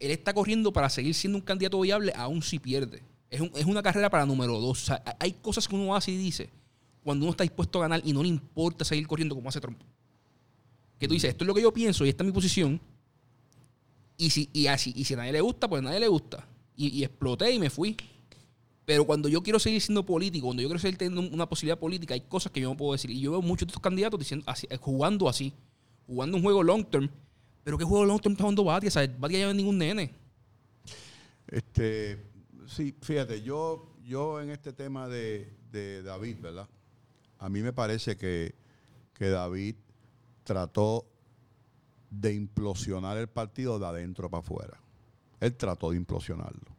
Él 0.01 0.11
está 0.11 0.35
corriendo 0.35 0.73
para 0.73 0.89
seguir 0.91 1.15
siendo 1.15 1.39
un 1.39 1.45
candidato 1.45 1.79
viable 1.81 2.13
aún 2.17 2.43
si 2.43 2.59
pierde. 2.59 3.03
Es, 3.31 3.41
un- 3.41 3.53
es 3.55 3.65
una 3.67 3.83
carrera 3.83 4.11
para 4.11 4.27
número 4.27 4.59
dos. 4.59 4.83
O 4.83 4.87
sea, 4.87 5.03
ha- 5.07 5.17
hay 5.21 5.35
cosas 5.35 5.69
que 5.69 5.75
uno 5.77 5.95
hace 5.95 6.11
y 6.11 6.17
dice 6.17 6.51
cuando 7.05 7.25
uno 7.25 7.31
está 7.31 7.45
dispuesto 7.45 7.79
a 7.79 7.83
ganar 7.83 8.03
y 8.05 8.13
no 8.13 8.23
le 8.23 8.29
importa 8.29 8.85
seguir 8.85 9.07
corriendo 9.07 9.35
como 9.35 9.49
hace 9.49 9.61
Trump. 9.61 9.79
Que 10.99 11.07
tú 11.09 11.15
dices, 11.15 11.31
esto 11.31 11.45
es 11.45 11.49
lo 11.49 11.55
que 11.55 11.63
yo 11.63 11.73
pienso 11.73 12.05
y 12.05 12.09
esta 12.11 12.23
es 12.25 12.27
mi 12.27 12.33
posición. 12.33 12.81
Y 14.17 14.31
si, 14.31 14.51
y 14.53 14.67
así, 14.67 14.93
y 14.95 15.05
si 15.05 15.15
a 15.15 15.19
nadie 15.19 15.33
le 15.33 15.41
gusta, 15.41 15.67
pues 15.69 15.81
a 15.81 15.83
nadie 15.85 16.01
le 16.01 16.09
gusta. 16.09 16.47
Y, 16.77 16.89
y 16.89 17.05
exploté 17.05 17.51
y 17.53 17.59
me 17.59 17.71
fui. 17.71 17.97
Pero 18.85 19.07
cuando 19.07 19.29
yo 19.29 19.43
quiero 19.43 19.59
seguir 19.59 19.81
siendo 19.81 20.05
político, 20.05 20.47
cuando 20.47 20.63
yo 20.63 20.69
quiero 20.69 20.81
seguir 20.81 20.99
teniendo 20.99 21.35
una 21.35 21.49
posibilidad 21.49 21.79
política, 21.79 22.15
hay 22.15 22.21
cosas 22.23 22.53
que 22.53 22.61
yo 22.61 22.69
no 22.69 22.77
puedo 22.77 22.93
decir. 22.93 23.11
Y 23.11 23.21
yo 23.21 23.31
veo 23.33 23.41
muchos 23.43 23.67
de 23.67 23.71
estos 23.71 23.83
candidatos 23.83 24.19
diciendo 24.19 24.45
así, 24.49 24.67
jugando 24.81 25.29
así, 25.29 25.53
jugando 26.07 26.37
un 26.37 26.43
juego 26.43 26.63
long 26.63 26.85
term. 26.85 27.09
Pero 27.63 27.77
¿qué 27.79 27.85
juego 27.85 28.05
long 28.05 28.21
term 28.21 28.33
está 28.33 28.45
jugando 28.45 28.65
Batia? 28.65 28.89
O 28.89 28.91
sea, 28.91 29.07
Batia 29.19 29.41
ya 29.41 29.45
no 29.47 29.51
es 29.51 29.57
ningún 29.57 29.79
nene. 29.79 30.15
Este, 31.47 32.25
sí, 32.67 32.95
fíjate, 33.03 33.43
yo, 33.43 33.95
yo 34.05 34.41
en 34.41 34.51
este 34.51 34.73
tema 34.73 35.09
de, 35.09 35.53
de 35.71 36.03
David, 36.03 36.37
¿verdad? 36.41 36.69
A 37.39 37.49
mí 37.49 37.61
me 37.63 37.73
parece 37.73 38.17
que, 38.17 38.55
que 39.15 39.29
David 39.29 39.77
trató 40.45 41.07
de 42.11 42.35
implosionar 42.35 43.17
el 43.19 43.29
partido 43.29 43.79
de 43.79 43.87
adentro 43.87 44.29
para 44.31 44.41
afuera. 44.41 44.81
Él 45.41 45.57
trató 45.57 45.91
de 45.91 45.97
implosionarlo. 45.97 46.77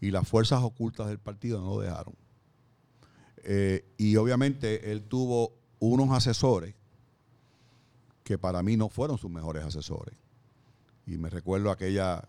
Y 0.00 0.10
las 0.10 0.28
fuerzas 0.28 0.62
ocultas 0.62 1.08
del 1.08 1.18
partido 1.18 1.60
no 1.60 1.76
lo 1.76 1.80
dejaron. 1.80 2.14
Eh, 3.44 3.84
y 3.98 4.16
obviamente 4.16 4.90
él 4.90 5.04
tuvo 5.04 5.54
unos 5.78 6.10
asesores 6.10 6.74
que 8.24 8.38
para 8.38 8.62
mí 8.62 8.76
no 8.76 8.88
fueron 8.88 9.18
sus 9.18 9.30
mejores 9.30 9.62
asesores. 9.64 10.16
Y 11.06 11.18
me 11.18 11.28
recuerdo 11.30 11.70
aquella, 11.70 12.26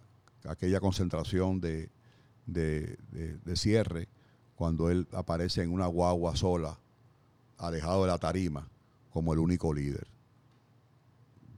aquella 0.47 0.79
concentración 0.79 1.61
de, 1.61 1.89
de- 2.45 2.97
de- 3.11 3.55
cierre 3.55 4.09
cuando 4.55 4.89
él 4.89 5.07
aparece 5.13 5.63
en 5.63 5.71
una 5.71 5.87
guagua 5.87 6.35
sola, 6.35 6.77
alejado 7.57 8.03
de 8.03 8.09
la 8.09 8.17
tarima, 8.17 8.69
como 9.09 9.33
el 9.33 9.39
único 9.39 9.73
líder. 9.73 10.07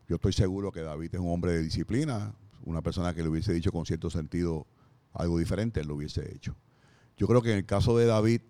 Yo 0.08 0.16
estoy 0.16 0.34
seguro 0.34 0.72
que 0.72 0.82
David 0.82 1.16
es 1.16 1.20
un 1.20 1.32
hombre 1.32 1.54
de 1.54 1.64
disciplina, 1.64 2.34
una 2.64 2.82
persona 2.82 3.14
que 3.14 3.24
le 3.24 3.30
hubiese 3.30 3.52
dicho 3.54 3.72
con 3.72 3.86
cierto 3.86 4.10
sentido 4.10 4.68
algo 5.14 5.40
diferente, 5.40 5.80
él 5.82 5.88
lo 5.88 5.96
hubiese 5.96 6.34
hecho. 6.34 6.56
Yo 7.18 7.28
creo 7.28 7.42
que 7.42 7.52
en 7.52 7.58
el 7.58 7.66
caso 7.66 7.98
de 7.98 8.06
David, 8.06 8.42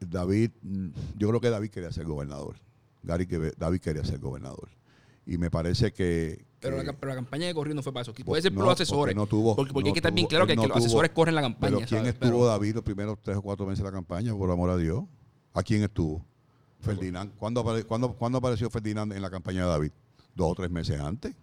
David, 0.00 0.50
yo 1.16 1.28
creo 1.28 1.40
que 1.40 1.50
David 1.50 1.70
quería 1.70 1.92
ser 1.92 2.04
gobernador. 2.06 2.56
Gary, 3.04 3.26
que 3.26 3.52
David 3.56 3.80
quería 3.80 4.04
ser 4.04 4.18
gobernador. 4.18 4.68
Y 5.26 5.38
me 5.38 5.50
parece 5.50 5.92
que... 5.92 6.44
Pero, 6.60 6.78
que- 6.78 6.84
la, 6.84 6.92
pero 6.94 7.10
la 7.10 7.16
campaña 7.16 7.46
de 7.46 7.54
corrido 7.54 7.74
no 7.74 7.82
fue 7.82 7.92
para 7.92 8.02
eso. 8.02 8.14
Puede 8.24 8.42
ser 8.42 8.54
por 8.54 8.64
los 8.64 8.74
asesores. 8.74 9.14
porque 9.14 9.14
no 9.14 9.26
tuvo- 9.26 9.56
porque 9.56 9.72
porque 9.72 9.88
hay 9.88 9.92
que 9.92 9.98
estar 9.98 10.12
bien 10.12 10.26
claro 10.28 10.46
que, 10.46 10.52
él 10.52 10.56
no 10.56 10.62
que 10.62 10.68
los 10.68 10.76
tuvo- 10.78 10.84
asesores 10.86 11.10
corren 11.10 11.34
la 11.34 11.42
campaña. 11.42 11.76
Pero 11.76 11.86
¿quién 11.88 12.00
¿sabes? 12.00 12.14
estuvo 12.14 12.30
Pero- 12.30 12.46
David 12.46 12.74
los 12.76 12.84
primeros 12.84 13.18
tres 13.22 13.36
o 13.36 13.42
cuatro 13.42 13.66
meses 13.66 13.78
de 13.84 13.90
la 13.90 13.92
campaña, 13.92 14.34
por 14.34 14.50
amor 14.50 14.70
a 14.70 14.76
Dios? 14.76 15.04
¿A 15.52 15.62
quién 15.62 15.82
estuvo? 15.82 16.24
Ferdinand. 16.80 17.34
¿Cuándo, 17.36 17.64
apare- 17.64 17.84
cuándo- 17.84 18.12
cuándo 18.14 18.38
apareció 18.38 18.70
Ferdinand 18.70 19.12
en 19.12 19.22
la 19.22 19.30
campaña 19.30 19.62
de 19.64 19.68
David? 19.68 19.90
Dos 20.34 20.52
o 20.52 20.54
tres 20.54 20.70
meses 20.70 21.00
antes. 21.00 21.34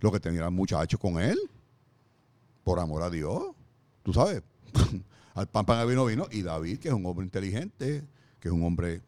Lo 0.00 0.10
que 0.10 0.20
tenían 0.20 0.54
muchachos 0.54 0.98
con 0.98 1.20
él. 1.20 1.38
Por 2.64 2.78
amor 2.78 3.02
a 3.02 3.10
Dios. 3.10 3.42
Tú 4.02 4.12
sabes. 4.14 4.42
Al 5.34 5.46
pan 5.48 5.64
pan 5.66 5.86
vino 5.88 6.04
vino. 6.06 6.26
Y 6.30 6.42
David, 6.42 6.78
que 6.78 6.88
es 6.88 6.94
un 6.94 7.04
hombre 7.06 7.24
inteligente, 7.24 8.04
que 8.38 8.48
es 8.48 8.52
un 8.54 8.62
hombre 8.64 9.02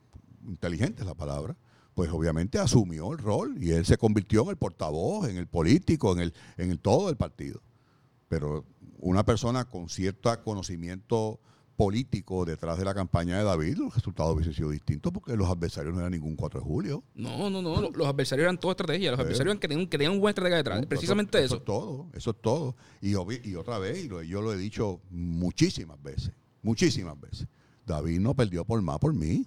inteligente 0.46 1.00
es 1.02 1.06
la 1.06 1.14
palabra, 1.14 1.56
pues 1.94 2.10
obviamente 2.10 2.58
asumió 2.58 3.12
el 3.12 3.18
rol 3.18 3.56
y 3.62 3.70
él 3.72 3.84
se 3.84 3.96
convirtió 3.98 4.42
en 4.44 4.48
el 4.50 4.56
portavoz, 4.56 5.28
en 5.28 5.36
el 5.36 5.46
político, 5.46 6.12
en 6.12 6.20
el, 6.20 6.34
en 6.56 6.70
el 6.70 6.78
todo 6.78 7.08
del 7.08 7.16
partido. 7.16 7.60
Pero 8.28 8.64
una 8.98 9.24
persona 9.24 9.64
con 9.66 9.88
cierto 9.88 10.30
conocimiento 10.42 11.38
político 11.76 12.44
detrás 12.44 12.78
de 12.78 12.84
la 12.84 12.94
campaña 12.94 13.36
de 13.38 13.44
David, 13.44 13.76
los 13.78 13.94
resultados 13.94 14.34
hubiesen 14.34 14.54
sido 14.54 14.70
distintos 14.70 15.10
porque 15.12 15.36
los 15.36 15.48
adversarios 15.50 15.92
no 15.92 16.00
eran 16.00 16.12
ningún 16.12 16.36
4 16.36 16.60
de 16.60 16.66
julio. 16.66 17.02
No, 17.14 17.50
no, 17.50 17.60
no. 17.60 17.90
Los, 17.90 18.06
adversarios 18.06 18.44
eran 18.44 18.58
toda 18.58 18.72
estrategia. 18.72 19.10
Los 19.10 19.18
Sí. 19.18 19.22
adversarios 19.24 19.50
eran 19.52 19.58
que 19.60 19.68
tenían, 19.68 19.86
que 19.88 19.98
tenían 19.98 20.12
un 20.12 20.20
buen 20.20 20.30
estratega 20.30 20.56
detrás. 20.58 20.80
No, 20.80 20.88
Precisamente 20.88 21.38
eso. 21.38 21.46
eso. 21.46 21.56
es 21.56 21.64
todo, 21.64 22.06
eso 22.14 22.30
es 22.30 22.36
todo. 22.40 22.76
Y, 23.00 23.14
otra 23.54 23.78
vez, 23.78 24.04
y 24.04 24.08
lo- 24.08 24.22
yo 24.22 24.40
lo 24.42 24.52
he 24.52 24.56
dicho 24.56 25.00
muchísimas 25.10 26.00
veces, 26.02 26.30
muchísimas 26.62 27.18
veces, 27.20 27.48
David 27.84 28.20
no 28.20 28.34
perdió 28.34 28.64
por 28.64 28.80
más 28.82 28.98
por 28.98 29.12
mí. 29.14 29.44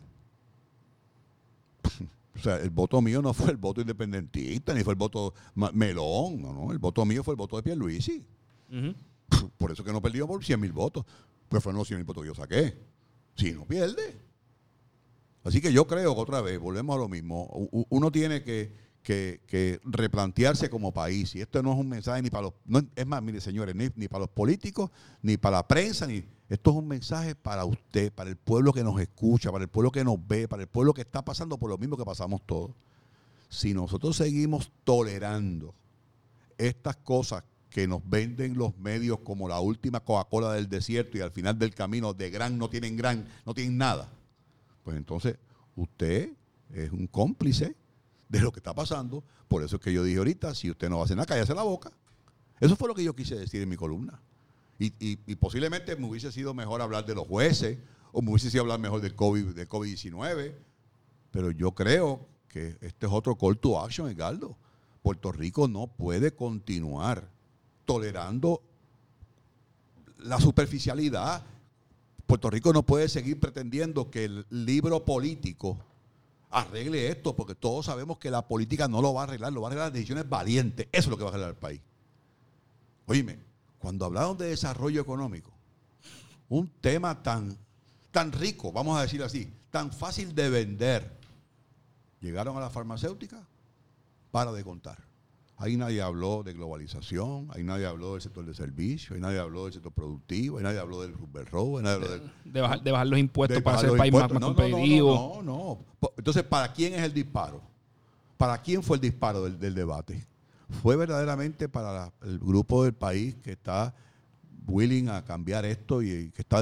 o 2.35 2.39
sea, 2.39 2.57
el 2.57 2.69
voto 2.69 3.01
mío 3.01 3.21
no 3.21 3.33
fue 3.33 3.51
el 3.51 3.57
voto 3.57 3.81
independentista, 3.81 4.73
ni 4.73 4.83
fue 4.83 4.93
el 4.93 4.97
voto 4.99 5.33
melón, 5.73 6.41
no, 6.41 6.53
no, 6.53 6.71
el 6.71 6.79
voto 6.79 7.05
mío 7.05 7.23
fue 7.23 7.33
el 7.33 7.37
voto 7.37 7.55
de 7.55 7.63
Pierluisi. 7.63 8.25
Ujú. 8.69 9.49
Por 9.57 9.71
eso 9.71 9.83
que 9.83 9.91
no 9.91 10.01
perdió 10.01 10.27
por 10.27 10.43
100 10.43 10.59
mil 10.59 10.71
votos. 10.71 11.05
Pues 11.47 11.63
fueron 11.63 11.77
los 11.79 11.87
100 11.87 11.99
mil 11.99 12.05
votos 12.05 12.23
que 12.23 12.27
yo 12.27 12.35
saqué. 12.35 12.77
Si 13.35 13.51
no 13.53 13.65
pierde. 13.65 14.19
Así 15.43 15.61
que 15.61 15.71
yo 15.71 15.85
creo 15.87 16.15
que 16.15 16.21
otra 16.21 16.41
vez, 16.41 16.59
volvemos 16.59 16.95
a 16.95 16.99
lo 16.99 17.07
mismo. 17.07 17.47
Uno 17.89 18.11
tiene 18.11 18.41
que, 18.43 18.73
que- 19.03 19.41
que 19.45 19.79
replantearse 19.83 20.69
como 20.69 20.91
país. 20.91 21.35
Y 21.35 21.41
esto 21.41 21.61
no 21.61 21.73
es 21.73 21.79
un 21.79 21.87
mensaje 21.89 22.21
ni 22.21 22.29
para 22.29 22.43
los. 22.43 22.53
no- 22.65 22.81
es 22.95 23.05
más, 23.05 23.21
mire, 23.21 23.39
señores, 23.41 23.75
ni, 23.75 23.89
ni 23.95 24.07
para 24.07 24.21
los 24.21 24.29
políticos, 24.29 24.89
ni 25.21 25.37
para 25.37 25.57
la 25.57 25.67
prensa, 25.67 26.07
ni. 26.07 26.23
Esto 26.47 26.71
es 26.71 26.75
un 26.77 26.87
mensaje 26.87 27.35
para 27.35 27.65
usted, 27.65 28.11
para 28.11 28.29
el 28.29 28.35
pueblo 28.35 28.71
que 28.71 28.83
nos 28.83 28.99
escucha, 29.01 29.51
para 29.51 29.63
el 29.63 29.69
pueblo 29.69 29.91
que 29.91 30.03
nos 30.03 30.15
ve, 30.27 30.47
para 30.47 30.61
el 30.61 30.67
pueblo 30.69 30.93
que 30.93 31.01
está 31.01 31.25
pasando 31.25 31.57
por 31.57 31.69
lo 31.69 31.77
mismo 31.77 31.97
que 31.97 32.05
pasamos 32.05 32.41
todos. 32.45 32.71
Si 33.49 33.73
nosotros 33.73 34.15
seguimos 34.15 34.71
tolerando 34.83 35.73
estas 36.57 36.97
cosas 36.97 37.43
que 37.69 37.87
nos 37.87 38.07
venden 38.07 38.57
los 38.57 38.77
medios 38.77 39.19
como 39.19 39.49
la 39.49 39.59
última 39.59 39.99
Coca-Cola 39.99 40.53
del 40.53 40.69
desierto 40.69 41.17
y 41.17 41.21
al 41.21 41.31
final 41.31 41.57
del 41.57 41.73
camino 41.73 42.13
de 42.13 42.29
gran 42.29 42.57
no 42.57 42.69
tienen 42.69 42.95
gran, 42.95 43.27
no 43.45 43.53
tienen 43.53 43.77
nada, 43.77 44.09
pues 44.83 44.97
entonces 44.97 45.37
usted 45.75 46.29
es 46.73 46.91
un 46.91 47.07
cómplice 47.07 47.75
de 48.29 48.39
lo 48.39 48.51
que 48.51 48.59
está 48.59 48.73
pasando. 48.73 49.23
Por 49.47 49.63
eso 49.63 49.77
es 49.77 49.81
que 49.81 49.91
yo 49.91 50.03
dije 50.03 50.19
ahorita, 50.19 50.53
si 50.55 50.69
usted 50.69 50.89
no 50.89 50.97
va 50.97 51.01
a 51.01 51.05
hacer 51.05 51.17
nada, 51.17 51.25
cállese 51.25 51.53
la 51.53 51.63
boca. 51.63 51.91
Eso 52.59 52.75
fue 52.75 52.87
lo 52.87 52.95
que 52.95 53.03
yo 53.03 53.15
quise 53.15 53.35
decir 53.35 53.61
en 53.61 53.69
mi 53.69 53.75
columna. 53.75 54.21
Y, 54.77 55.35
posiblemente 55.37 55.95
me 55.95 56.07
hubiese 56.07 56.31
sido 56.31 56.53
mejor 56.53 56.81
hablar 56.81 57.05
de 57.05 57.15
los 57.15 57.27
jueces 57.27 57.77
o 58.11 58.21
me 58.21 58.31
hubiese 58.31 58.51
sido 58.51 58.63
hablar 58.63 58.79
mejor 58.79 59.01
del 59.01 59.15
COVID, 59.15 59.55
del 59.55 59.69
COVID-19. 59.69 60.53
Pero 61.31 61.51
yo 61.51 61.71
creo 61.71 62.27
que 62.47 62.77
este 62.81 63.05
es 63.05 63.11
otro 63.11 63.37
call 63.37 63.57
to 63.57 63.79
action, 63.79 64.09
Edgardo. 64.09 64.57
Puerto 65.01 65.31
Rico 65.31 65.67
no 65.67 65.87
puede 65.87 66.33
continuar 66.33 67.29
tolerando 67.85 68.61
la 70.19 70.39
superficialidad. 70.39 71.43
Puerto 72.25 72.49
Rico 72.49 72.73
no 72.73 72.83
puede 72.83 73.07
seguir 73.07 73.39
pretendiendo 73.39 74.09
que 74.09 74.25
el 74.25 74.45
libro 74.49 75.05
político 75.05 75.77
arregle 76.49 77.09
esto, 77.09 77.35
porque 77.35 77.53
todos 77.53 77.85
sabemos 77.85 78.17
que 78.17 78.31
la 78.31 78.47
política 78.47 78.87
no 78.87 79.01
lo 79.01 79.13
va 79.13 79.21
a 79.21 79.23
arreglar, 79.25 79.53
lo 79.53 79.61
va 79.61 79.67
a 79.67 79.71
arreglar 79.71 79.87
las 79.87 79.93
decisiones 79.93 80.27
valientes. 80.27 80.87
Eso 80.91 81.03
es 81.03 81.07
lo 81.07 81.17
que 81.17 81.23
va 81.23 81.29
a 81.29 81.33
arreglar 81.33 81.51
el 81.51 81.57
país. 81.57 81.81
Oíme, 83.05 83.39
cuando 83.79 84.05
hablaron 84.05 84.37
de 84.37 84.47
desarrollo 84.47 85.01
económico, 85.01 85.51
un 86.49 86.67
tema 86.81 87.21
tan, 87.21 87.57
tan 88.11 88.31
rico, 88.31 88.71
vamos 88.71 88.97
a 88.97 89.01
decir 89.01 89.21
así, 89.23 89.51
tan 89.71 89.91
fácil 89.91 90.33
de 90.33 90.49
vender, 90.49 91.17
llegaron 92.21 92.57
a 92.57 92.59
la 92.59 92.69
farmacéutica 92.69 93.45
para 94.31 94.51
de 94.51 94.63
contar. 94.63 94.97
Ahí 95.57 95.77
nadie 95.77 96.01
habló 96.01 96.43
de 96.43 96.53
globalización, 96.53 97.47
ahí 97.53 97.63
nadie 97.63 97.85
habló 97.85 98.13
del 98.13 98.21
sector 98.21 98.45
de 98.45 98.53
servicios, 98.53 99.11
ahí 99.11 99.21
nadie 99.21 99.39
habló 99.39 99.63
del 99.63 99.73
sector 99.73 99.93
productivo, 99.93 100.57
ahí 100.57 100.63
nadie 100.63 100.79
habló 100.79 101.01
del 101.01 101.13
Rubber 101.13 101.49
Road, 101.49 101.77
ahí 101.77 101.83
nadie 101.83 101.95
habló 101.95 102.09
del, 102.09 102.31
De 102.43 102.61
bajar, 102.61 102.83
de 102.83 102.91
bajar 102.91 103.07
los 103.07 103.19
impuestos 103.19 103.61
para 103.61 103.77
hacer 103.77 103.89
el 103.91 103.97
país 103.97 104.11
más, 104.11 104.23
más 104.23 104.31
No, 104.33 104.39
no, 104.39 104.47
no, 104.47 104.55
competitivo. 104.55 105.41
No, 105.41 105.79
no, 105.99 106.09
Entonces, 106.17 106.43
¿para 106.43 106.73
quién 106.73 106.93
es 106.93 107.03
el 107.03 107.13
disparo? 107.13 107.61
¿Para 108.35 108.61
quién 108.61 108.83
fue 108.83 108.97
el 108.97 109.01
disparo 109.01 109.43
del, 109.43 109.57
del 109.57 109.73
debate? 109.73 110.27
¿Fue 110.69 110.95
verdaderamente 110.95 111.69
para 111.69 112.11
el 112.23 112.39
grupo 112.39 112.83
del 112.83 112.93
país 112.93 113.35
que 113.35 113.51
está 113.51 113.93
willing 114.67 115.09
a 115.09 115.23
cambiar 115.23 115.65
esto 115.65 116.01
y, 116.01 116.11
y 116.11 116.31
que 116.31 116.41
está 116.41 116.61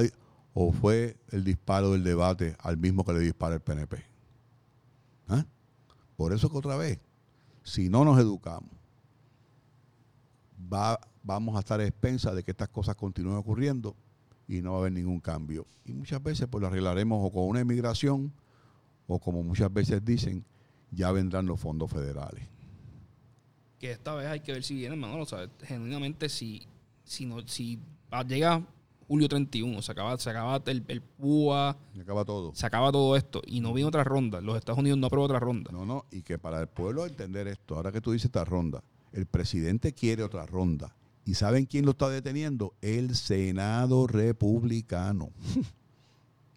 o 0.52 0.72
fue 0.72 1.16
el 1.30 1.42
disparo 1.42 1.92
del 1.92 2.04
debate 2.04 2.56
al 2.60 2.76
mismo 2.76 3.04
que 3.04 3.12
le 3.12 3.20
dispara 3.20 3.54
el 3.54 3.60
PNP? 3.60 4.04
¿Ah? 5.28 5.44
Por 6.16 6.32
eso 6.32 6.50
que 6.50 6.58
otra 6.58 6.76
vez, 6.76 7.00
si 7.62 7.88
no 7.88 8.04
nos 8.04 8.18
educamos, 8.18 8.70
va, 10.72 10.98
vamos 11.22 11.56
a 11.56 11.60
estar 11.60 11.80
a 11.80 11.86
expensas 11.86 12.34
de 12.34 12.42
que 12.42 12.52
estas 12.52 12.68
cosas 12.68 12.94
continúen 12.94 13.36
ocurriendo 13.36 13.96
y 14.46 14.60
no 14.60 14.72
va 14.72 14.76
a 14.76 14.80
haber 14.80 14.92
ningún 14.92 15.20
cambio. 15.20 15.66
Y 15.84 15.92
muchas 15.92 16.22
veces 16.22 16.46
pues 16.48 16.60
lo 16.60 16.68
arreglaremos 16.68 17.18
o 17.22 17.32
con 17.32 17.48
una 17.48 17.60
emigración 17.60 18.32
o 19.06 19.18
como 19.18 19.42
muchas 19.42 19.72
veces 19.72 20.04
dicen, 20.04 20.44
ya 20.90 21.10
vendrán 21.12 21.46
los 21.46 21.60
fondos 21.60 21.90
federales. 21.90 22.48
Que 23.84 23.90
esta 23.92 24.14
vez 24.14 24.26
hay 24.28 24.40
que 24.40 24.50
ver 24.50 24.64
si 24.64 24.76
viene, 24.76 24.96
Manolo. 24.96 25.24
O 25.24 25.26
sea, 25.26 25.46
genuinamente, 25.62 26.30
si, 26.30 26.66
si, 27.04 27.26
no, 27.26 27.46
si 27.46 27.78
llega 28.26 28.66
julio 29.06 29.28
31, 29.28 29.82
se 29.82 29.92
acaba, 29.92 30.16
se 30.16 30.30
acaba 30.30 30.62
el, 30.64 30.82
el 30.88 31.02
PUA, 31.02 31.76
Y 31.94 32.00
acaba 32.00 32.24
todo. 32.24 32.54
se 32.54 32.64
acaba 32.64 32.90
todo 32.90 33.14
esto 33.14 33.42
y 33.46 33.60
no 33.60 33.74
viene 33.74 33.88
otra 33.88 34.02
ronda. 34.02 34.40
Los 34.40 34.56
Estados 34.56 34.78
Unidos 34.78 34.98
no 34.98 35.08
aprueban 35.08 35.26
otra 35.26 35.38
ronda. 35.38 35.70
No, 35.70 35.84
no, 35.84 36.06
y 36.10 36.22
que 36.22 36.38
para 36.38 36.62
el 36.62 36.68
pueblo 36.68 37.04
entender 37.04 37.46
esto, 37.46 37.76
ahora 37.76 37.92
que 37.92 38.00
tú 38.00 38.12
dices 38.12 38.24
esta 38.24 38.46
ronda, 38.46 38.82
el 39.12 39.26
presidente 39.26 39.92
quiere 39.92 40.22
otra 40.22 40.46
ronda. 40.46 40.96
¿Y 41.26 41.34
saben 41.34 41.66
quién 41.66 41.84
lo 41.84 41.90
está 41.90 42.08
deteniendo? 42.08 42.72
El 42.80 43.14
Senado 43.14 44.06
republicano. 44.06 45.28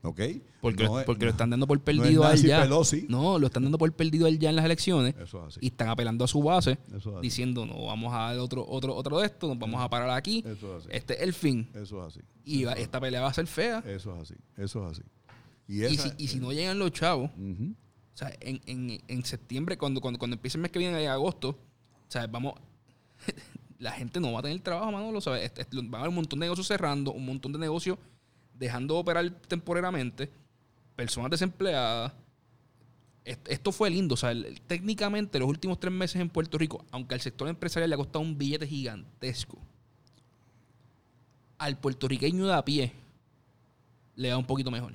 ¿Ok? 0.04 0.22
Porque, 0.62 0.84
No 0.86 1.02
porque 1.06 1.26
lo 1.26 1.32
están 1.32 1.50
dando 1.50 1.66
por 1.68 1.80
no 1.80 1.84
perdido 1.84 2.24
a 2.24 2.28
él 2.28 2.34
Nancy 2.36 2.48
ya. 2.48 2.62
Pelosi. 2.62 3.06
No, 3.10 3.40
lo 3.40 3.48
están 3.48 3.64
dando 3.64 3.78
por 3.78 3.92
perdido 3.94 4.26
a 4.28 4.30
él 4.30 4.40
ya 4.40 4.50
en 4.50 4.56
las 4.56 4.64
elecciones. 4.66 5.16
Eso 5.20 5.40
es 5.42 5.56
así. 5.56 5.60
Y 5.64 5.68
están 5.68 5.90
apelando 5.90 6.24
a 6.24 6.28
su 6.28 6.42
base, 6.42 6.78
Eso 6.90 6.98
es 7.10 7.16
así. 7.16 7.22
diciendo, 7.22 7.66
no, 7.66 7.86
vamos 7.86 8.14
a 8.14 8.18
dar 8.18 8.40
otro, 8.40 8.66
otro, 8.68 8.96
otro 8.96 9.20
de 9.20 9.26
esto, 9.26 9.48
nos 9.48 9.58
vamos 9.60 9.82
a 9.82 9.90
parar 9.90 10.10
aquí. 10.12 10.44
Eso 10.46 10.78
es 10.78 10.84
así. 10.86 10.90
Este 10.92 11.16
es 11.16 11.22
el 11.22 11.34
fin. 11.34 11.68
Eso 11.74 12.00
es 12.08 12.14
así. 12.16 12.22
Y 12.46 12.64
va- 12.64 12.74
esta 12.74 13.00
pelea 13.02 13.22
va 13.22 13.30
a 13.30 13.34
ser 13.34 13.48
fea. 13.48 13.80
Eso 13.86 14.16
es 14.16 14.22
así. 14.22 14.36
Eso 14.56 14.86
es 14.86 14.92
así. 14.94 15.02
Y, 15.68 15.82
Y 15.82 15.84
esa- 15.86 16.10
si, 16.16 16.24
y 16.24 16.28
si 16.28 16.40
no 16.40 16.54
llegan 16.54 16.78
los 16.80 16.92
chavos, 16.92 17.32
o 17.32 18.18
sea, 18.18 18.32
en, 18.40 18.62
en, 18.68 19.02
en 19.08 19.26
septiembre, 19.26 19.78
cuando, 19.78 20.00
cuando, 20.00 20.18
cuando 20.20 20.36
empiece 20.36 20.58
el 20.58 20.62
mes 20.62 20.72
que 20.72 20.80
viene, 20.80 21.04
en 21.04 21.10
agosto, 21.10 21.50
o 21.50 21.58
sea, 22.12 22.26
vamos, 22.28 22.54
la 23.80 23.92
gente 23.92 24.20
no 24.20 24.32
va 24.32 24.40
a 24.40 24.44
tener 24.44 24.60
trabajo, 24.62 24.92
Manolo, 24.92 25.22
¿sabes? 25.22 25.44
Este- 25.44 25.62
este- 25.62 25.78
van 25.78 25.96
a 25.96 25.98
haber 26.00 26.10
un 26.10 26.16
montón 26.16 26.40
de 26.40 26.46
negocios 26.46 26.68
cerrando, 26.68 27.12
un 27.12 27.26
montón 27.26 27.52
de 27.52 27.60
negocios 27.60 27.98
dejando 28.58 28.96
de 28.96 29.00
operar 29.02 29.30
temporalmente, 29.48 30.30
personas 30.96 31.32
desempleadas. 31.32 32.14
Est- 33.26 33.48
Esto 33.50 33.72
fue 33.72 33.90
lindo, 33.90 34.14
o 34.14 34.18
sea, 34.18 34.32
técnicamente 34.68 35.38
los 35.40 35.50
últimos 35.50 35.80
tres 35.80 35.94
meses 35.94 36.22
en 36.22 36.30
Puerto 36.30 36.58
Rico, 36.58 36.86
aunque 36.92 37.14
al 37.16 37.22
sector 37.22 37.48
empresarial 37.48 37.90
le 37.90 37.94
ha 37.96 37.98
costado 37.98 38.20
un 38.22 38.38
billete 38.38 38.66
gigantesco, 38.68 39.58
al 41.58 41.78
puertorriqueño 41.78 42.46
de 42.48 42.54
a 42.54 42.64
pie 42.64 42.92
le 44.16 44.30
da 44.30 44.38
un 44.38 44.46
poquito 44.46 44.72
mejor. 44.72 44.94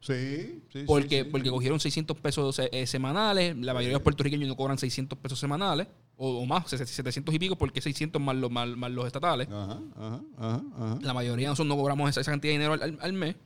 Sí, 0.00 0.62
sí, 0.72 0.84
Porque, 0.86 1.18
sí, 1.20 1.24
sí. 1.24 1.30
porque 1.30 1.50
cogieron 1.50 1.80
600 1.80 2.16
pesos 2.18 2.60
eh, 2.70 2.86
semanales. 2.86 3.56
La 3.56 3.74
mayoría 3.74 3.88
de 3.90 3.94
los 3.94 4.02
puertorriqueños 4.02 4.48
no 4.48 4.56
cobran 4.56 4.78
600 4.78 5.18
pesos 5.18 5.38
semanales. 5.38 5.88
O, 6.20 6.40
o 6.40 6.46
más, 6.46 6.68
700 6.68 7.32
y 7.32 7.38
pico, 7.38 7.56
porque 7.56 7.80
600 7.80 8.20
más 8.20 8.34
los, 8.34 8.50
más, 8.50 8.68
más 8.76 8.90
los 8.90 9.06
estatales. 9.06 9.46
Ajá, 9.48 9.78
ajá, 9.96 10.20
ajá, 10.36 10.62
ajá. 10.76 10.98
La 11.00 11.14
mayoría 11.14 11.46
de 11.46 11.50
nosotros 11.52 11.68
no 11.68 11.76
cobramos 11.80 12.10
esa, 12.10 12.20
esa 12.20 12.32
cantidad 12.32 12.50
de 12.50 12.58
dinero 12.58 12.72
al, 12.72 12.82
al- 12.82 12.98
al 13.00 13.12
mes. 13.12 13.36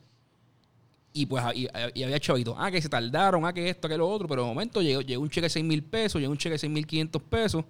Y 1.13 1.27
pues 1.27 1.45
y, 1.55 1.69
y 1.95 2.03
había 2.03 2.19
chavitos. 2.19 2.55
Ah, 2.59 2.71
que 2.71 2.81
se 2.81 2.89
tardaron, 2.89 3.45
ah, 3.45 3.53
que 3.53 3.69
esto, 3.69 3.87
que 3.89 3.99
lo 3.99 4.09
otro. 4.09 4.27
Pero 4.27 4.43
de 4.43 4.49
momento 4.49 4.81
llegó, 4.81 5.03
llegó 5.03 5.23
un 5.23 5.29
cheque 5.29 5.45
de 5.47 5.51
6 5.51 5.65
mil 5.65 5.83
pesos, 5.85 6.21
llegó 6.21 6.33
un 6.33 6.39
cheque 6.39 6.53
de 6.55 6.59
6 6.59 6.73
mil 6.73 6.87
500 6.87 7.23
pesos. 7.23 7.65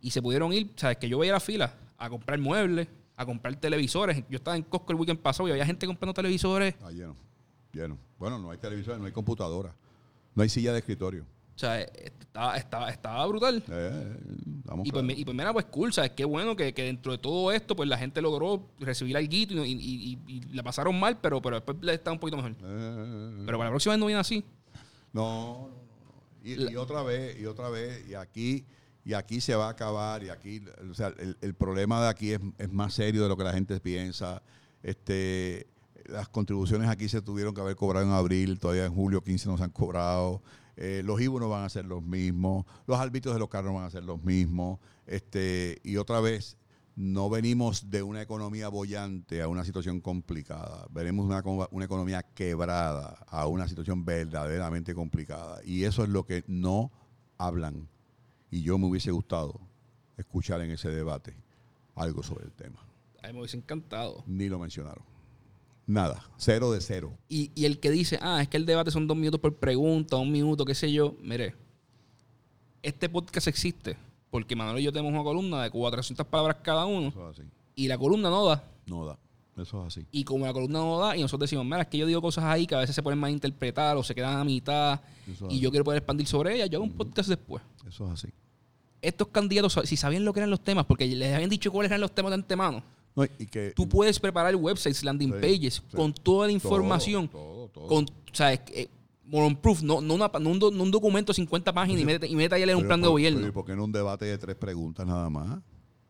Y 0.00 0.10
se 0.10 0.22
pudieron 0.22 0.52
ir, 0.52 0.70
sabes, 0.76 0.98
que 0.98 1.08
yo 1.08 1.18
veía 1.18 1.32
la 1.32 1.40
fila 1.40 1.74
a 1.98 2.08
comprar 2.08 2.38
muebles, 2.38 2.86
a 3.16 3.26
comprar 3.26 3.56
televisores. 3.56 4.22
Yo 4.28 4.36
estaba 4.36 4.56
en 4.56 4.62
Costco 4.62 4.92
el 4.92 4.98
weekend 4.98 5.18
pasado 5.18 5.48
y 5.48 5.50
había 5.52 5.66
gente 5.66 5.86
comprando 5.86 6.14
televisores. 6.14 6.74
Está 6.74 6.90
lleno, 6.92 7.16
lleno. 7.72 7.98
Bueno, 8.18 8.38
no 8.38 8.52
hay 8.52 8.58
televisores, 8.58 9.00
no 9.00 9.06
hay 9.06 9.12
computadora, 9.12 9.74
no 10.36 10.42
hay 10.44 10.48
silla 10.48 10.72
de 10.72 10.78
escritorio. 10.78 11.24
O 11.56 11.58
sea, 11.58 11.80
estaba, 11.80 12.56
estaba, 12.56 12.90
estaba 12.90 13.26
brutal. 13.26 13.62
Eh, 13.68 14.16
vamos 14.64 14.86
Y 14.86 14.90
pues, 14.90 15.02
claro. 15.02 15.06
mi- 15.16 15.20
y 15.20 15.24
pues 15.24 15.36
mira, 15.36 15.52
pues 15.52 15.66
cool, 15.66 15.92
¿sabes? 15.92 16.12
Qué 16.12 16.24
bueno 16.24 16.56
que, 16.56 16.72
que 16.74 16.82
dentro 16.84 17.12
de 17.12 17.18
todo 17.18 17.52
esto, 17.52 17.76
pues 17.76 17.88
la 17.88 17.98
gente 17.98 18.20
logró 18.22 18.66
recibir 18.80 19.16
algo 19.16 19.28
y, 19.32 19.36
y, 19.72 20.18
y- 20.26 20.34
y 20.34 20.40
la 20.54 20.62
pasaron 20.62 20.98
mal, 20.98 21.18
pero, 21.20 21.40
pero 21.42 21.56
después 21.56 21.78
le 21.82 21.94
está 21.94 22.10
un 22.12 22.18
poquito 22.18 22.36
mejor. 22.36 22.52
Eh, 22.62 23.42
Pero 23.46 23.58
para 23.58 23.68
la 23.70 23.72
próxima 23.72 23.94
vez 23.94 24.00
no 24.00 24.06
viene 24.06 24.20
así. 24.20 24.44
no, 25.12 25.68
no, 25.68 25.68
no, 25.68 26.70
y 26.70 26.76
otra 26.76 27.02
vez, 27.02 27.38
y 27.40 27.46
otra 27.46 27.68
vez, 27.70 28.06
y 28.08 28.14
aquí, 28.14 28.64
y 29.04 29.12
aquí 29.14 29.40
se 29.40 29.54
va 29.54 29.66
a 29.66 29.70
acabar, 29.70 30.22
y 30.24 30.28
aquí, 30.30 30.62
o 30.90 30.94
sea, 30.94 31.08
el, 31.18 31.36
el 31.40 31.54
problema 31.54 32.02
de 32.02 32.08
aquí 32.08 32.32
es, 32.32 32.40
es 32.58 32.72
más 32.72 32.94
serio 32.94 33.22
de 33.22 33.28
lo 33.28 33.36
que 33.36 33.44
la 33.44 33.52
gente 33.52 33.78
piensa. 33.80 34.42
Este, 34.82 35.66
las 36.06 36.28
contribuciones 36.28 36.88
aquí 36.88 37.08
se 37.08 37.22
tuvieron 37.22 37.54
que 37.54 37.60
haber 37.62 37.76
cobrado 37.76 38.04
en 38.06 38.12
abril, 38.12 38.58
todavía 38.58 38.84
en 38.84 38.94
julio 38.94 39.22
15 39.22 39.48
no 39.48 39.56
se 39.56 39.64
han 39.64 39.70
cobrado. 39.70 40.42
Eh, 40.76 41.02
los 41.04 41.20
no 41.20 41.48
van 41.48 41.64
a 41.64 41.68
ser 41.68 41.84
los 41.84 42.02
mismos, 42.02 42.66
los 42.86 42.98
árbitros 42.98 43.34
de 43.34 43.38
los 43.38 43.48
carros 43.48 43.72
no 43.72 43.78
van 43.78 43.86
a 43.86 43.90
ser 43.90 44.04
los 44.04 44.22
mismos. 44.22 44.80
Este, 45.06 45.80
y 45.84 45.96
otra 45.96 46.20
vez, 46.20 46.56
no 46.96 47.28
venimos 47.28 47.90
de 47.90 48.02
una 48.02 48.22
economía 48.22 48.68
bollante 48.68 49.42
a 49.42 49.48
una 49.48 49.64
situación 49.64 50.00
complicada. 50.00 50.86
Venimos 50.90 51.26
una, 51.26 51.42
una 51.70 51.84
economía 51.84 52.22
quebrada 52.22 53.24
a 53.28 53.46
una 53.46 53.68
situación 53.68 54.04
verdaderamente 54.04 54.94
complicada. 54.94 55.60
Y 55.64 55.84
eso 55.84 56.04
es 56.04 56.08
lo 56.08 56.24
que 56.24 56.44
no 56.46 56.92
hablan. 57.38 57.88
Y 58.50 58.62
yo 58.62 58.78
me 58.78 58.86
hubiese 58.86 59.10
gustado 59.10 59.60
escuchar 60.16 60.60
en 60.60 60.70
ese 60.70 60.90
debate 60.90 61.34
algo 61.96 62.22
sobre 62.22 62.44
el 62.44 62.52
tema. 62.52 62.80
A 63.22 63.28
mí 63.28 63.32
me 63.32 63.40
hubiese 63.40 63.56
encantado. 63.56 64.22
Ni 64.26 64.48
lo 64.48 64.58
mencionaron. 64.58 65.13
Nada. 65.86 66.24
Cero 66.36 66.72
de 66.72 66.80
cero. 66.80 67.12
Y, 67.28 67.50
y 67.54 67.66
el 67.66 67.78
que 67.78 67.90
dice, 67.90 68.18
ah, 68.22 68.40
es 68.42 68.48
que 68.48 68.56
el 68.56 68.66
debate 68.66 68.90
son 68.90 69.06
dos 69.06 69.16
minutos 69.16 69.40
por 69.40 69.54
pregunta, 69.54 70.16
un 70.16 70.32
minuto, 70.32 70.64
qué 70.64 70.74
sé 70.74 70.90
yo. 70.92 71.14
Mire, 71.20 71.54
este 72.82 73.08
podcast 73.08 73.48
existe 73.48 73.96
porque 74.30 74.56
Manuel 74.56 74.80
y 74.80 74.82
yo 74.82 74.92
tenemos 74.92 75.12
una 75.12 75.22
columna 75.22 75.62
de 75.62 75.70
400 75.70 76.26
palabras 76.26 76.56
cada 76.62 76.86
uno. 76.86 77.08
Eso 77.08 77.30
es 77.30 77.38
así. 77.38 77.48
y 77.76 77.86
la 77.86 77.96
columna 77.96 78.30
no 78.30 78.46
da. 78.46 78.64
No 78.86 79.06
da. 79.06 79.16
Eso 79.56 79.80
es 79.82 79.86
así. 79.96 80.06
Y 80.10 80.24
como 80.24 80.44
la 80.44 80.52
columna 80.52 80.80
no 80.80 80.98
da, 80.98 81.16
y 81.16 81.20
nosotros 81.20 81.48
decimos, 81.48 81.64
mira, 81.64 81.82
es 81.82 81.86
que 81.86 81.98
yo 81.98 82.06
digo 82.06 82.20
cosas 82.20 82.42
ahí 82.44 82.66
que 82.66 82.74
a 82.74 82.78
veces 82.80 82.96
se 82.96 83.02
pueden 83.02 83.20
malinterpretar 83.20 83.96
o 83.96 84.02
se 84.02 84.12
quedan 84.12 84.36
a 84.36 84.42
mitad 84.42 85.00
Eso 85.30 85.46
y 85.48 85.60
yo 85.60 85.70
quiero 85.70 85.84
poder 85.84 85.98
expandir 85.98 86.26
sobre 86.26 86.56
ellas, 86.56 86.68
yo 86.68 86.78
hago 86.78 86.84
un 86.84 86.92
podcast 86.92 87.28
después. 87.28 87.62
Eso 87.86 88.06
es 88.06 88.12
así. 88.12 88.28
Estos 89.00 89.28
candidatos, 89.28 89.78
si 89.84 89.96
sabían 89.96 90.24
lo 90.24 90.32
que 90.32 90.40
eran 90.40 90.50
los 90.50 90.60
temas, 90.60 90.84
porque 90.86 91.06
les 91.06 91.32
habían 91.32 91.50
dicho 91.50 91.70
cuáles 91.70 91.90
eran 91.90 92.00
los 92.00 92.12
temas 92.12 92.30
de 92.30 92.34
antemano, 92.34 92.82
No, 93.16 93.24
y 93.38 93.46
que 93.46 93.72
tú 93.76 93.88
puedes 93.88 94.18
preparar 94.18 94.56
websites, 94.56 95.04
landing 95.04 95.32
Sí, 95.34 95.38
pages, 95.40 95.74
sí. 95.74 95.96
con 95.96 96.12
toda 96.12 96.46
la 96.48 96.52
todo, 96.52 96.56
información, 96.56 97.28
todo, 97.28 97.68
todo. 97.68 97.86
con, 97.86 98.04
o 98.04 98.34
sea, 98.34 98.52
es 98.52 98.60
que, 98.60 98.82
eh, 98.82 98.90
moron 99.26 99.54
proof, 99.56 99.82
no, 99.82 100.00
no, 100.00 100.14
una- 100.14 100.28
no 100.40 100.50
un, 100.50 100.58
do- 100.58 100.70
no 100.72 100.82
un 100.82 100.90
documento 100.90 101.32
de 101.32 101.36
50 101.36 101.72
páginas 101.72 102.02
y 102.02 102.04
mete, 102.04 102.26
y 102.26 102.34
mete 102.34 102.54
ahí 102.56 102.74
un 102.74 102.86
plan 102.86 103.00
de 103.00 103.06
gobierno. 103.08 103.46
¿y 103.46 103.50
por 103.52 103.64
qué 103.64 103.76
no 103.76 103.84
un 103.84 103.92
debate 103.92 104.24
de 104.24 104.36
tres 104.38 104.56
preguntas 104.56 105.06
nada 105.06 105.30
más? 105.30 105.60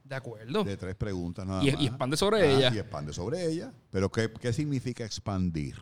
de 0.05 0.15
acuerdo. 0.17 0.65
De 0.65 0.77
tres 0.77 0.95
preguntas 0.97 1.47
nada 1.47 1.65
Y- 1.65 1.73
más. 1.73 1.81
y 1.83 1.87
expande 1.87 2.17
sobre 2.19 2.43
Ah, 2.43 2.45
ella. 2.59 2.73
Y 2.75 2.79
expande 2.79 3.13
sobre 3.15 3.51
ella. 3.51 3.73
Pero 3.91 4.11
¿qué, 4.11 4.31
qué 4.39 4.53
significa 4.53 5.03
expandir? 5.05 5.77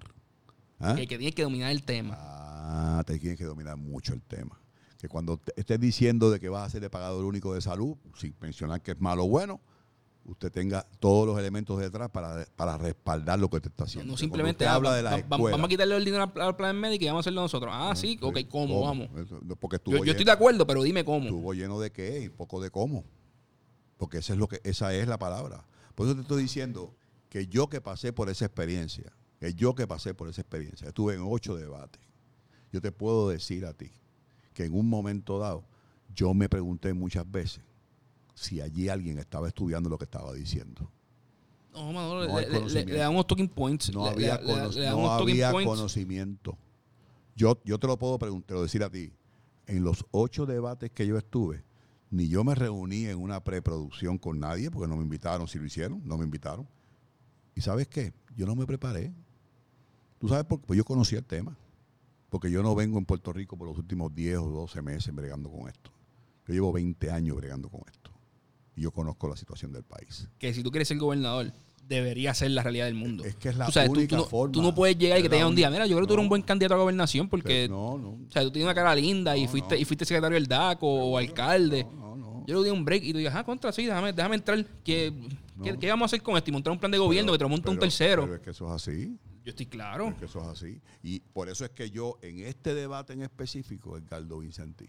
¿Ah? 0.78 0.94
Que, 0.96 1.08
que 1.08 1.18
tienes 1.18 1.34
que 1.34 1.42
dominar 1.42 1.72
el 1.72 1.82
tema. 1.82 2.16
Ah, 2.18 3.02
te 3.04 3.18
tienes 3.18 3.36
que 3.36 3.44
dominar 3.44 3.76
mucho 3.76 4.12
el 4.14 4.22
tema. 4.22 4.60
Que 5.00 5.08
cuando 5.08 5.38
te- 5.38 5.52
estés 5.56 5.80
diciendo 5.80 6.30
de 6.30 6.38
que 6.38 6.48
vas 6.48 6.66
a 6.66 6.70
ser 6.70 6.84
el 6.84 6.90
pagador 6.90 7.24
único 7.24 7.52
de 7.52 7.60
salud, 7.60 7.96
sin 8.16 8.32
mencionar 8.40 8.80
que 8.80 8.92
es 8.92 9.00
malo 9.00 9.24
o 9.24 9.28
bueno, 9.28 9.60
usted 10.24 10.52
tenga 10.52 10.86
todos 11.00 11.26
los 11.26 11.38
elementos 11.38 11.78
detrás 11.80 12.08
para, 12.10 12.46
para 12.56 12.78
respaldar 12.78 13.38
lo 13.38 13.50
que 13.50 13.60
te 13.60 13.68
está 13.68 13.84
haciendo. 13.84 14.12
No 14.12 14.16
simplemente 14.16 14.64
ah, 14.66 14.76
usted 14.78 14.88
habla 14.88 14.94
de 14.94 15.02
la 15.02 15.10
va- 15.10 15.16
va- 15.16 15.36
escuela, 15.36 15.56
vamos 15.56 15.66
a 15.66 15.68
quitarle 15.68 15.96
el 15.96 16.04
dinero 16.04 16.32
al, 16.34 16.56
plan 16.56 16.76
médico 16.78 17.04
y 17.04 17.06
vamos 17.08 17.20
a 17.20 17.22
hacerlo 17.22 17.40
nosotros. 17.42 17.70
Ah, 17.74 17.94
sí, 17.96 18.18
ok, 18.20 18.38
¿cómo? 18.48 18.80
Vamos. 18.82 19.08
Eso, 19.18 19.40
Porque 19.58 19.78
Yo, 19.84 20.02
estoy 20.04 20.24
de 20.24 20.32
acuerdo, 20.32 20.66
pero 20.66 20.82
dime 20.82 21.04
cómo. 21.04 21.24
estuvo 21.24 21.54
lleno 21.54 21.80
de 21.80 21.90
qué 21.90 22.20
y 22.20 22.28
poco 22.28 22.60
de 22.60 22.70
cómo. 22.70 23.04
Porque 23.96 24.18
esa 24.18 24.32
es, 24.32 24.38
lo 24.38 24.48
que, 24.48 24.60
esa 24.64 24.94
es 24.94 25.06
la 25.06 25.18
palabra. 25.18 25.64
Por 25.94 26.06
eso 26.06 26.14
te 26.14 26.22
estoy 26.22 26.42
diciendo 26.42 26.94
que 27.28 27.46
yo 27.46 27.68
que 27.68 27.80
pasé 27.80 28.12
por 28.12 28.28
esa 28.28 28.44
experiencia, 28.44 29.12
que 29.40 29.54
yo 29.54 29.74
que 29.74 29.86
pasé 29.86 30.14
por 30.14 30.28
esa 30.28 30.40
experiencia, 30.40 30.88
estuve 30.88 31.14
en 31.14 31.22
ocho 31.24 31.56
debates, 31.56 32.00
yo 32.72 32.80
te 32.80 32.92
puedo 32.92 33.28
decir 33.28 33.64
a 33.66 33.72
ti 33.74 33.90
que 34.54 34.64
en 34.64 34.74
un 34.74 34.88
momento 34.88 35.38
dado 35.38 35.64
yo 36.14 36.34
me 36.34 36.48
pregunté 36.48 36.92
muchas 36.92 37.30
veces 37.30 37.62
si 38.34 38.60
allí 38.60 38.88
alguien 38.88 39.18
estaba 39.18 39.48
estudiando 39.48 39.88
lo 39.90 39.98
que 39.98 40.04
estaba 40.04 40.32
diciendo. 40.32 40.90
No, 41.72 41.92
Manolo, 41.92 42.28
No 42.28 42.38
le- 42.40 42.46
le, 42.48 42.84
le, 42.84 42.96
damos 42.98 43.26
talking 43.26 43.48
points. 43.48 43.92
No 43.92 44.04
le- 44.04 44.10
había, 44.10 44.40
cono- 44.42 44.70
no 44.90 45.10
había 45.12 45.50
conocimiento. 45.66 46.58
Yo, 47.34 47.58
yo 47.64 47.78
te 47.78 47.86
lo 47.86 47.98
puedo 47.98 48.18
preguntar, 48.18 48.58
decir 48.58 48.82
a 48.82 48.90
ti. 48.90 49.12
En 49.66 49.82
los 49.84 50.04
ocho 50.10 50.44
debates 50.44 50.90
que 50.90 51.06
yo 51.06 51.16
estuve, 51.16 51.64
ni 52.10 52.28
yo 52.28 52.44
me 52.44 52.54
reuní 52.54 53.06
en 53.06 53.18
una 53.18 53.42
preproducción 53.42 54.18
con 54.18 54.38
nadie, 54.38 54.70
porque 54.70 54.86
no 54.88 54.96
me 54.96 55.02
invitaron, 55.02 55.48
si 55.48 55.58
lo 55.58 55.64
hicieron, 55.64 56.02
no 56.04 56.18
me 56.18 56.24
invitaron. 56.24 56.68
¿Y 57.54 57.62
sabes 57.62 57.88
qué? 57.88 58.12
Yo 58.36 58.44
no 58.44 58.54
me 58.54 58.66
preparé. 58.66 59.12
¿Tú 60.18 60.28
sabes 60.28 60.44
por 60.44 60.60
qué? 60.60 60.66
Pues 60.66 60.76
yo 60.76 60.84
conocía 60.84 61.18
el 61.18 61.24
tema. 61.24 61.56
Porque 62.28 62.50
yo 62.50 62.62
no 62.62 62.74
vengo 62.74 62.98
en 62.98 63.04
Puerto 63.06 63.32
Rico 63.32 63.56
por 63.56 63.66
los 63.68 63.78
últimos 63.78 64.14
10 64.14 64.38
o 64.38 64.50
12 64.50 64.82
meses 64.82 65.14
bregando 65.14 65.50
con 65.50 65.68
esto. 65.68 65.90
Yo 66.46 66.54
llevo 66.54 66.72
20 66.72 67.10
años 67.10 67.36
bregando 67.36 67.68
con 67.70 67.80
esto. 67.90 68.10
Yo 68.82 68.90
conozco 68.90 69.28
la 69.28 69.36
situación 69.36 69.72
del 69.72 69.84
país. 69.84 70.28
Que 70.38 70.52
si 70.52 70.62
tú 70.62 70.70
quieres 70.70 70.88
ser 70.88 70.98
gobernador, 70.98 71.52
debería 71.86 72.34
ser 72.34 72.50
la 72.50 72.62
realidad 72.62 72.86
del 72.86 72.94
mundo. 72.94 73.24
Es 73.24 73.36
que 73.36 73.48
es 73.50 73.56
la 73.56 73.66
Tú 73.66 73.72
sabes, 73.72 73.90
tú- 73.92 73.98
única 73.98 74.16
tú, 74.16 74.22
no, 74.22 74.28
forma. 74.28 74.52
tú 74.52 74.62
no 74.62 74.74
puedes 74.74 74.98
llegar 74.98 75.18
y 75.18 75.22
que 75.22 75.28
te 75.28 75.36
digan 75.36 75.48
un 75.50 75.54
día, 75.56 75.70
mira, 75.70 75.86
yo 75.86 75.94
creo 75.96 76.06
que 76.06 76.08
tú 76.08 76.14
eres 76.14 76.20
un 76.22 76.26
no. 76.26 76.30
buen 76.30 76.42
candidato 76.42 76.74
a 76.74 76.78
gobernación 76.78 77.28
porque, 77.28 77.68
No, 77.68 77.96
no. 77.98 78.08
o 78.10 78.30
sea, 78.30 78.42
tú 78.42 78.50
tienes 78.50 78.66
una 78.66 78.74
cara 78.74 78.94
linda 78.94 79.36
y 79.36 79.44
No, 79.44 79.48
fuiste 79.50 79.74
no. 79.76 79.80
y 79.80 79.84
fuiste 79.84 80.04
secretario 80.04 80.34
del 80.34 80.46
DACO 80.46 80.86
o 80.86 81.16
alcalde. 81.18 81.84
No, 81.84 82.16
no, 82.16 82.16
no. 82.16 82.44
Yo 82.46 82.58
le 82.60 82.64
di 82.64 82.70
un 82.76 82.84
break 82.84 83.04
y 83.04 83.12
tú 83.12 83.18
digas, 83.18 83.34
ah, 83.36 83.44
contra, 83.44 83.70
sí, 83.72 83.86
déjame, 83.86 84.12
déjame 84.12 84.34
entrar. 84.36 84.64
¿Qué, 84.84 85.12
¿qué, 85.62 85.72
No. 85.72 85.78
qué 85.78 85.88
vamos 85.88 86.02
a 86.02 86.06
hacer 86.06 86.22
con 86.22 86.36
esto? 86.36 86.50
Y 86.50 86.52
montar 86.52 86.72
un 86.72 86.78
plan 86.80 86.90
de 86.90 86.98
gobierno 86.98 87.30
que 87.30 87.38
te 87.38 87.44
lo 87.44 87.48
monta 87.48 87.70
un 87.70 87.78
tercero. 87.78 88.22
Pero 88.22 88.34
es 88.36 88.40
que 88.40 88.50
eso 88.50 88.66
es 88.66 88.72
así. 88.72 89.16
Yo 89.44 89.50
estoy 89.50 89.66
claro. 89.66 90.08
Es 90.08 90.14
que 90.16 90.24
eso 90.24 90.40
es 90.40 90.46
así. 90.48 90.80
Y 91.02 91.20
por 91.20 91.48
eso 91.48 91.64
es 91.64 91.70
que 91.70 91.90
yo, 91.90 92.18
en 92.22 92.40
este 92.40 92.74
debate 92.74 93.12
en 93.12 93.22
específico, 93.22 93.96
Edgardo 93.96 94.38
Vincenti, 94.38 94.88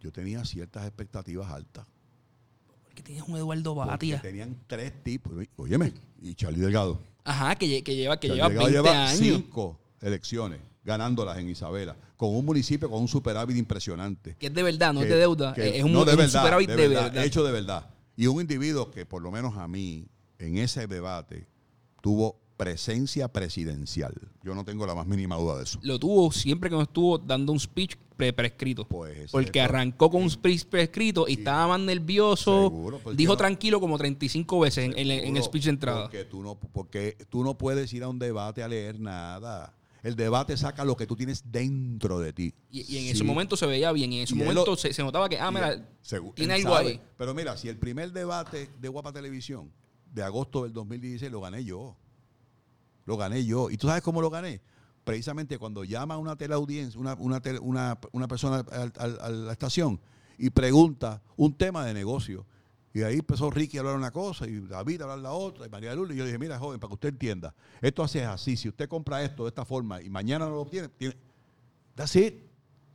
yo 0.00 0.12
tenía 0.12 0.44
ciertas 0.44 0.86
expectativas 0.86 1.50
altas. 1.50 1.86
Porque 3.00 3.12
tienes 3.14 3.28
un 3.28 3.36
Eduardo 3.36 3.74
Batia. 3.74 4.20
tenían 4.20 4.56
tres 4.66 4.92
tipos. 5.02 5.32
Óyeme, 5.56 5.92
y 6.20 6.34
Charlie 6.34 6.60
Delgado. 6.60 6.98
Ajá, 7.24 7.54
que, 7.56 7.66
lle- 7.66 7.82
que 7.82 7.96
lleva, 7.96 8.20
que 8.20 8.28
Charlie 8.28 8.42
lleva 8.42 8.48
Delgado 8.48 8.82
20 8.82 8.88
lleva 8.90 9.08
años. 9.08 9.18
cinco 9.18 9.80
elecciones 10.02 10.60
ganándolas 10.84 11.38
en 11.38 11.48
Isabela, 11.48 11.96
con 12.16 12.34
un 12.34 12.44
municipio 12.44 12.90
con 12.90 13.00
un 13.00 13.08
superávit 13.08 13.56
impresionante. 13.56 14.36
Que 14.38 14.48
es 14.48 14.54
de 14.54 14.62
verdad, 14.62 14.92
no 14.92 15.00
es 15.00 15.06
que- 15.06 15.14
de 15.14 15.18
deuda. 15.20 15.54
que- 15.54 15.78
es 15.78 15.84
un, 15.84 15.92
no, 15.92 16.04
de 16.04 16.14
un 16.14 16.28
superávit 16.28 16.68
de 16.68 16.88
verdad. 16.88 17.24
hecho 17.24 17.42
de 17.44 17.52
verdad. 17.52 17.88
Y 18.16 18.26
un 18.26 18.40
individuo 18.40 18.90
que, 18.90 19.06
por 19.06 19.22
lo 19.22 19.30
menos 19.30 19.56
a 19.56 19.66
mí, 19.66 20.06
en 20.38 20.58
ese 20.58 20.86
debate, 20.86 21.46
tuvo 22.02 22.38
presencia 22.64 23.28
presidencial. 23.28 24.14
Yo 24.42 24.54
no 24.54 24.64
tengo 24.64 24.86
la 24.86 24.94
más 24.94 25.06
mínima 25.06 25.36
duda 25.36 25.56
de 25.58 25.64
eso. 25.64 25.78
Lo 25.82 25.98
tuvo 25.98 26.30
siempre 26.32 26.70
que 26.70 26.76
nos 26.76 26.84
estuvo 26.84 27.18
dando 27.18 27.52
un 27.52 27.60
speech 27.60 27.96
pre 28.16 28.32
prescrito. 28.32 28.84
Pues 28.86 29.30
porque 29.30 29.60
arrancó 29.60 30.10
con 30.10 30.22
un 30.22 30.30
speech 30.30 30.64
prescrito 30.66 31.26
y 31.26 31.34
estaba 31.34 31.66
más 31.68 31.80
nervioso. 31.80 32.64
Seguro, 32.68 32.98
porque 33.02 33.16
dijo 33.16 33.32
no- 33.32 33.36
tranquilo 33.38 33.80
como 33.80 33.96
35 33.98 34.60
veces 34.60 34.84
en, 34.84 34.98
en- 34.98 35.10
en 35.10 35.36
el 35.36 35.42
speech 35.42 35.64
de 35.64 35.70
entrada. 35.70 36.02
Porque 36.02 36.24
tú, 36.24 36.42
no, 36.42 36.54
porque 36.56 37.16
tú 37.30 37.42
no 37.42 37.56
puedes 37.56 37.92
ir 37.92 38.02
a 38.02 38.08
un 38.08 38.18
debate 38.18 38.62
a 38.62 38.68
leer 38.68 39.00
nada. 39.00 39.74
El 40.02 40.16
debate 40.16 40.56
saca 40.56 40.82
lo 40.84 40.96
que 40.96 41.06
tú 41.06 41.14
tienes 41.14 41.42
dentro 41.52 42.18
de 42.20 42.32
ti. 42.32 42.54
Y, 42.70 42.80
y 42.80 42.96
en 42.98 43.04
Sí. 43.04 43.10
ese 43.10 43.24
momento 43.24 43.54
se 43.56 43.66
veía 43.66 43.92
bien. 43.92 44.12
Y 44.12 44.16
en 44.18 44.22
ese 44.24 44.34
Y 44.34 44.38
momento 44.38 44.64
lo- 44.66 44.76
se, 44.76 44.92
se 44.94 45.02
notaba 45.02 45.28
que, 45.28 45.38
ah, 45.38 45.50
mira, 45.50 45.82
tiene 46.34 46.54
algo 46.54 46.74
sabe. 46.74 46.88
ahí. 46.88 47.00
Pero 47.18 47.34
mira, 47.34 47.56
si 47.58 47.68
el 47.68 47.76
primer 47.76 48.12
debate 48.12 48.70
de 48.80 48.88
Guapa 48.88 49.12
Televisión 49.12 49.70
de 50.12 50.22
agosto 50.22 50.62
del 50.64 50.72
2016 50.72 51.30
lo 51.30 51.40
gané 51.42 51.64
yo. 51.64 51.96
Lo 53.10 53.16
gané 53.16 53.44
yo. 53.44 53.70
¿Y 53.70 53.76
tú 53.76 53.88
sabes 53.88 54.04
cómo 54.04 54.22
lo 54.22 54.30
gané? 54.30 54.60
Precisamente 55.02 55.58
cuando 55.58 55.82
llama 55.82 56.16
una 56.16 56.36
teleaudiencia, 56.36 57.00
una, 57.00 57.14
una, 57.14 57.42
una, 57.60 57.98
una 58.12 58.28
persona 58.28 58.58
a 58.60 59.28
la 59.28 59.50
estación 59.50 59.98
y 60.38 60.50
pregunta 60.50 61.20
un 61.36 61.52
tema 61.52 61.84
de 61.84 61.92
negocio. 61.92 62.46
Y 62.94 63.02
ahí 63.02 63.16
empezó 63.16 63.50
Ricky 63.50 63.78
a 63.78 63.80
hablar 63.80 63.96
una 63.96 64.12
cosa 64.12 64.46
y 64.46 64.60
David 64.60 65.00
a 65.00 65.04
hablar 65.06 65.18
la 65.18 65.32
otra 65.32 65.66
y 65.66 65.68
María 65.68 65.92
Lula. 65.92 66.14
Y 66.14 66.18
yo 66.18 66.24
dije, 66.24 66.38
mira, 66.38 66.56
joven, 66.56 66.78
para 66.78 66.90
que 66.90 66.94
usted 66.94 67.08
entienda, 67.08 67.52
esto 67.80 68.04
hace 68.04 68.24
así. 68.24 68.56
Si 68.56 68.68
usted 68.68 68.88
compra 68.88 69.24
esto 69.24 69.42
de 69.42 69.48
esta 69.48 69.64
forma 69.64 70.00
y 70.00 70.08
mañana 70.08 70.44
no 70.44 70.52
lo 70.52 70.60
obtiene, 70.60 70.86
tiene, 70.90 71.16
That's 71.96 72.14
it. 72.14 72.44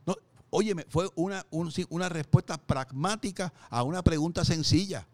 No, 0.06 0.16
óyeme, 0.48 0.86
fue 0.88 1.10
una, 1.14 1.44
una 1.90 2.08
respuesta 2.08 2.56
pragmática 2.56 3.52
a 3.68 3.82
una 3.82 4.02
pregunta 4.02 4.46
sencilla. 4.46 5.06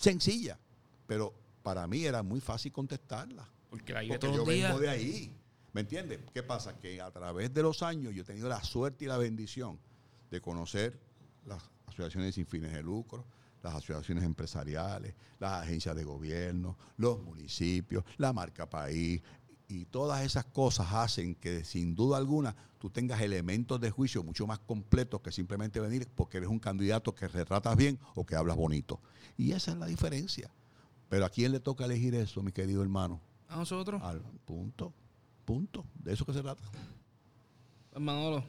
Sencilla. 0.00 0.58
Pero 1.06 1.34
para 1.62 1.86
mí 1.86 2.02
era 2.02 2.22
muy 2.22 2.40
fácil 2.40 2.72
contestarla. 2.72 3.46
Porque 3.70 3.92
la 3.92 4.00
vive 4.00 4.14
Porque 4.14 4.26
todos 4.26 4.36
yo 4.36 4.44
los 4.44 4.54
días. 4.54 4.68
vengo 4.70 4.80
de 4.80 4.88
ahí. 4.88 5.36
¿Me 5.72 5.82
entiendes? 5.82 6.20
¿Qué 6.32 6.42
pasa? 6.42 6.78
Que 6.78 7.00
a 7.00 7.10
través 7.10 7.52
de 7.52 7.62
los 7.62 7.82
años 7.82 8.14
yo 8.14 8.22
he 8.22 8.24
tenido 8.24 8.48
la 8.48 8.62
suerte 8.64 9.04
y 9.04 9.08
la 9.08 9.18
bendición 9.18 9.78
de 10.30 10.40
conocer 10.40 10.98
las 11.44 11.62
asociaciones 11.86 12.34
sin 12.34 12.46
fines 12.46 12.72
de 12.72 12.82
lucro, 12.82 13.26
las 13.62 13.74
asociaciones 13.74 14.24
empresariales, 14.24 15.14
las 15.38 15.62
agencias 15.62 15.94
de 15.94 16.04
gobierno, 16.04 16.78
los 16.96 17.22
municipios, 17.22 18.04
la 18.16 18.32
marca 18.32 18.68
país. 18.68 19.20
Y 19.68 19.84
todas 19.86 20.24
esas 20.24 20.44
cosas 20.44 20.86
hacen 20.92 21.34
que 21.34 21.64
sin 21.64 21.94
duda 21.94 22.16
alguna 22.16 22.54
tú 22.78 22.88
tengas 22.88 23.20
elementos 23.20 23.80
de 23.80 23.90
juicio 23.90 24.22
mucho 24.22 24.46
más 24.46 24.60
completos 24.60 25.20
que 25.20 25.32
simplemente 25.32 25.80
venir 25.80 26.06
porque 26.14 26.38
eres 26.38 26.48
un 26.48 26.60
candidato 26.60 27.14
que 27.14 27.26
retratas 27.26 27.76
bien 27.76 27.98
o 28.14 28.24
que 28.24 28.36
hablas 28.36 28.56
bonito. 28.56 29.00
Y 29.36 29.52
esa 29.52 29.72
es 29.72 29.76
la 29.76 29.86
diferencia. 29.86 30.50
Pero 31.08 31.24
¿a 31.24 31.30
quién 31.30 31.52
le 31.52 31.60
toca 31.60 31.84
elegir 31.84 32.14
eso, 32.14 32.42
mi 32.42 32.52
querido 32.52 32.82
hermano? 32.82 33.20
A 33.48 33.56
nosotros, 33.56 34.02
Al 34.02 34.20
punto, 34.44 34.92
punto. 35.44 35.84
De 35.94 36.12
eso 36.12 36.24
que 36.24 36.32
se 36.32 36.42
trata. 36.42 36.62
pues, 37.90 38.02
Manolo. 38.02 38.44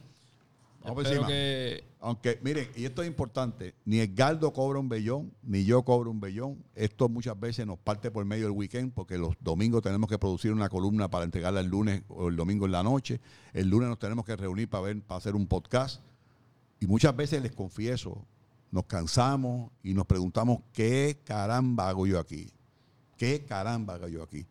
Vamos 0.82 1.04
espero 1.04 1.26
que 1.26 1.84
Aunque, 2.00 2.38
miren, 2.42 2.68
y 2.76 2.84
esto 2.84 3.02
es 3.02 3.08
importante, 3.08 3.74
ni 3.84 3.98
Edgardo 3.98 4.52
cobra 4.52 4.78
un 4.78 4.88
bellón, 4.88 5.32
ni 5.42 5.64
yo 5.64 5.82
cobro 5.82 6.10
un 6.10 6.20
bellón. 6.20 6.64
Esto 6.74 7.08
muchas 7.08 7.38
veces 7.38 7.66
nos 7.66 7.78
parte 7.78 8.10
por 8.10 8.24
medio 8.24 8.44
del 8.44 8.56
weekend, 8.56 8.92
porque 8.92 9.18
los 9.18 9.34
domingos 9.40 9.82
tenemos 9.82 10.08
que 10.08 10.18
producir 10.18 10.52
una 10.52 10.68
columna 10.68 11.10
para 11.10 11.24
entregarla 11.24 11.60
el 11.60 11.66
lunes 11.66 12.02
o 12.08 12.28
el 12.28 12.36
domingo 12.36 12.66
en 12.66 12.72
la 12.72 12.82
noche. 12.82 13.20
El 13.52 13.68
lunes 13.68 13.88
nos 13.88 13.98
tenemos 13.98 14.24
que 14.24 14.36
reunir 14.36 14.68
para 14.68 14.84
ver, 14.84 15.02
para 15.02 15.18
hacer 15.18 15.34
un 15.34 15.46
podcast. 15.46 16.00
Y 16.80 16.86
muchas 16.86 17.14
veces 17.16 17.42
les 17.42 17.52
confieso, 17.52 18.24
nos 18.70 18.84
cansamos 18.84 19.72
y 19.82 19.94
nos 19.94 20.06
preguntamos 20.06 20.60
qué 20.72 21.20
caramba 21.24 21.88
hago 21.88 22.06
yo 22.06 22.20
aquí. 22.20 22.52
¿Qué 23.16 23.44
caramba 23.44 23.94
hago 23.94 24.06
yo 24.06 24.22
aquí? 24.22 24.46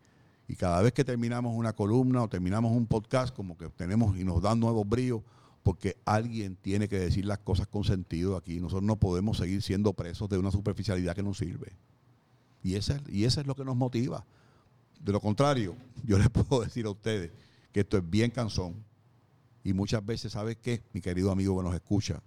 Y 0.48 0.56
cada 0.56 0.80
vez 0.80 0.94
que 0.94 1.04
terminamos 1.04 1.54
una 1.54 1.74
columna 1.74 2.22
o 2.22 2.28
terminamos 2.28 2.72
un 2.72 2.86
podcast, 2.86 3.36
como 3.36 3.56
que 3.58 3.68
tenemos 3.68 4.16
y 4.16 4.24
nos 4.24 4.40
dan 4.40 4.58
nuevos 4.58 4.88
bríos, 4.88 5.22
porque 5.62 5.98
alguien 6.06 6.56
tiene 6.56 6.88
que 6.88 6.98
decir 6.98 7.26
las 7.26 7.38
cosas 7.40 7.66
con 7.66 7.84
sentido 7.84 8.34
aquí. 8.34 8.58
Nosotros 8.58 8.84
no 8.84 8.96
podemos 8.96 9.36
seguir 9.36 9.60
siendo 9.60 9.92
presos 9.92 10.26
de 10.30 10.38
una 10.38 10.50
superficialidad 10.50 11.14
que 11.14 11.22
no 11.22 11.34
sirve. 11.34 11.76
Y 12.62 12.76
eso 12.76 12.94
es, 12.94 13.02
y 13.08 13.24
eso 13.26 13.42
es 13.42 13.46
lo 13.46 13.54
que 13.54 13.64
nos 13.64 13.76
motiva. 13.76 14.24
De 14.98 15.12
lo 15.12 15.20
contrario, 15.20 15.76
yo 16.04 16.18
les 16.18 16.30
puedo 16.30 16.62
decir 16.62 16.86
a 16.86 16.90
ustedes 16.90 17.30
que 17.70 17.80
esto 17.80 17.98
es 17.98 18.08
bien 18.08 18.30
cansón. 18.30 18.74
Y 19.62 19.74
muchas 19.74 20.04
veces, 20.04 20.32
¿sabes 20.32 20.56
qué? 20.56 20.82
Mi 20.94 21.02
querido 21.02 21.30
amigo 21.30 21.58
que 21.58 21.62
nos 21.62 21.74
escucha, 21.74 22.22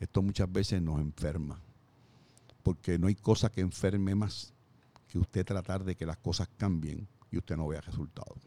esto 0.00 0.22
muchas 0.22 0.50
veces 0.50 0.80
nos 0.80 1.00
enferma. 1.00 1.60
Porque 2.62 2.98
no 2.98 3.08
hay 3.08 3.14
cosa 3.14 3.50
que 3.50 3.60
enferme 3.60 4.14
más 4.14 4.54
que 5.06 5.18
usted 5.18 5.44
tratar 5.44 5.84
de 5.84 5.96
que 5.96 6.06
las 6.06 6.16
cosas 6.16 6.48
cambien 6.56 7.06
y 7.32 7.38
usted 7.38 7.56
no 7.56 7.66
vea 7.66 7.80
resultados. 7.80 8.38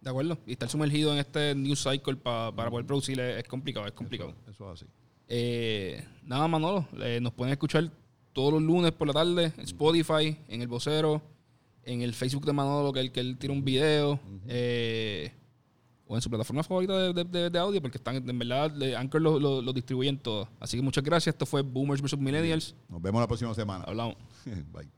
De 0.00 0.10
acuerdo. 0.10 0.38
Y 0.46 0.52
estar 0.52 0.68
sumergido 0.68 1.12
en 1.12 1.18
este 1.18 1.54
news 1.54 1.82
cycle 1.82 2.16
pa- 2.16 2.54
para 2.54 2.70
poder 2.70 2.86
producir 2.86 3.18
es, 3.20 3.38
es 3.38 3.48
complicado, 3.48 3.86
es 3.86 3.92
complicado. 3.92 4.30
Eso, 4.42 4.50
eso 4.50 4.72
es 4.72 4.82
así. 4.82 4.90
Eh, 5.28 6.04
nada, 6.24 6.46
Manolo, 6.48 6.86
eh, 7.00 7.18
nos 7.20 7.32
pueden 7.32 7.52
escuchar 7.52 7.90
todos 8.32 8.52
los 8.52 8.62
lunes 8.62 8.92
por 8.92 9.08
la 9.08 9.12
tarde 9.14 9.52
en 9.56 9.64
Spotify, 9.64 10.38
en 10.48 10.62
El 10.62 10.68
Vocero, 10.68 11.20
en 11.82 12.02
el 12.02 12.14
Facebook 12.14 12.44
de 12.46 12.52
Manolo, 12.52 12.92
que 12.92 13.00
él, 13.00 13.10
que 13.12 13.20
él 13.20 13.36
tira 13.36 13.52
un 13.52 13.64
video, 13.64 14.20
eh, 14.46 15.32
o 16.06 16.14
en 16.14 16.22
su 16.22 16.30
plataforma 16.30 16.62
favorita 16.62 16.96
de, 16.96 17.12
de- 17.12 17.24
de- 17.24 17.50
de 17.50 17.58
audio, 17.58 17.82
porque 17.82 17.98
están, 17.98 18.16
en 18.16 18.38
verdad, 18.38 18.72
Anchor 18.96 19.20
lo, 19.20 19.38
lo, 19.40 19.60
lo 19.60 19.72
distribuyen 19.72 20.16
todo. 20.18 20.48
Así 20.60 20.76
que 20.78 20.82
muchas 20.82 21.02
gracias. 21.04 21.34
Esto 21.34 21.44
fue 21.44 21.60
Boomers 21.62 22.00
vs. 22.00 22.16
Millennials. 22.18 22.74
Nos 22.88 23.02
vemos 23.02 23.20
la 23.20 23.26
próxima 23.26 23.52
semana. 23.54 23.84
Hablamos. 23.84 24.14
Bye. 24.72 24.88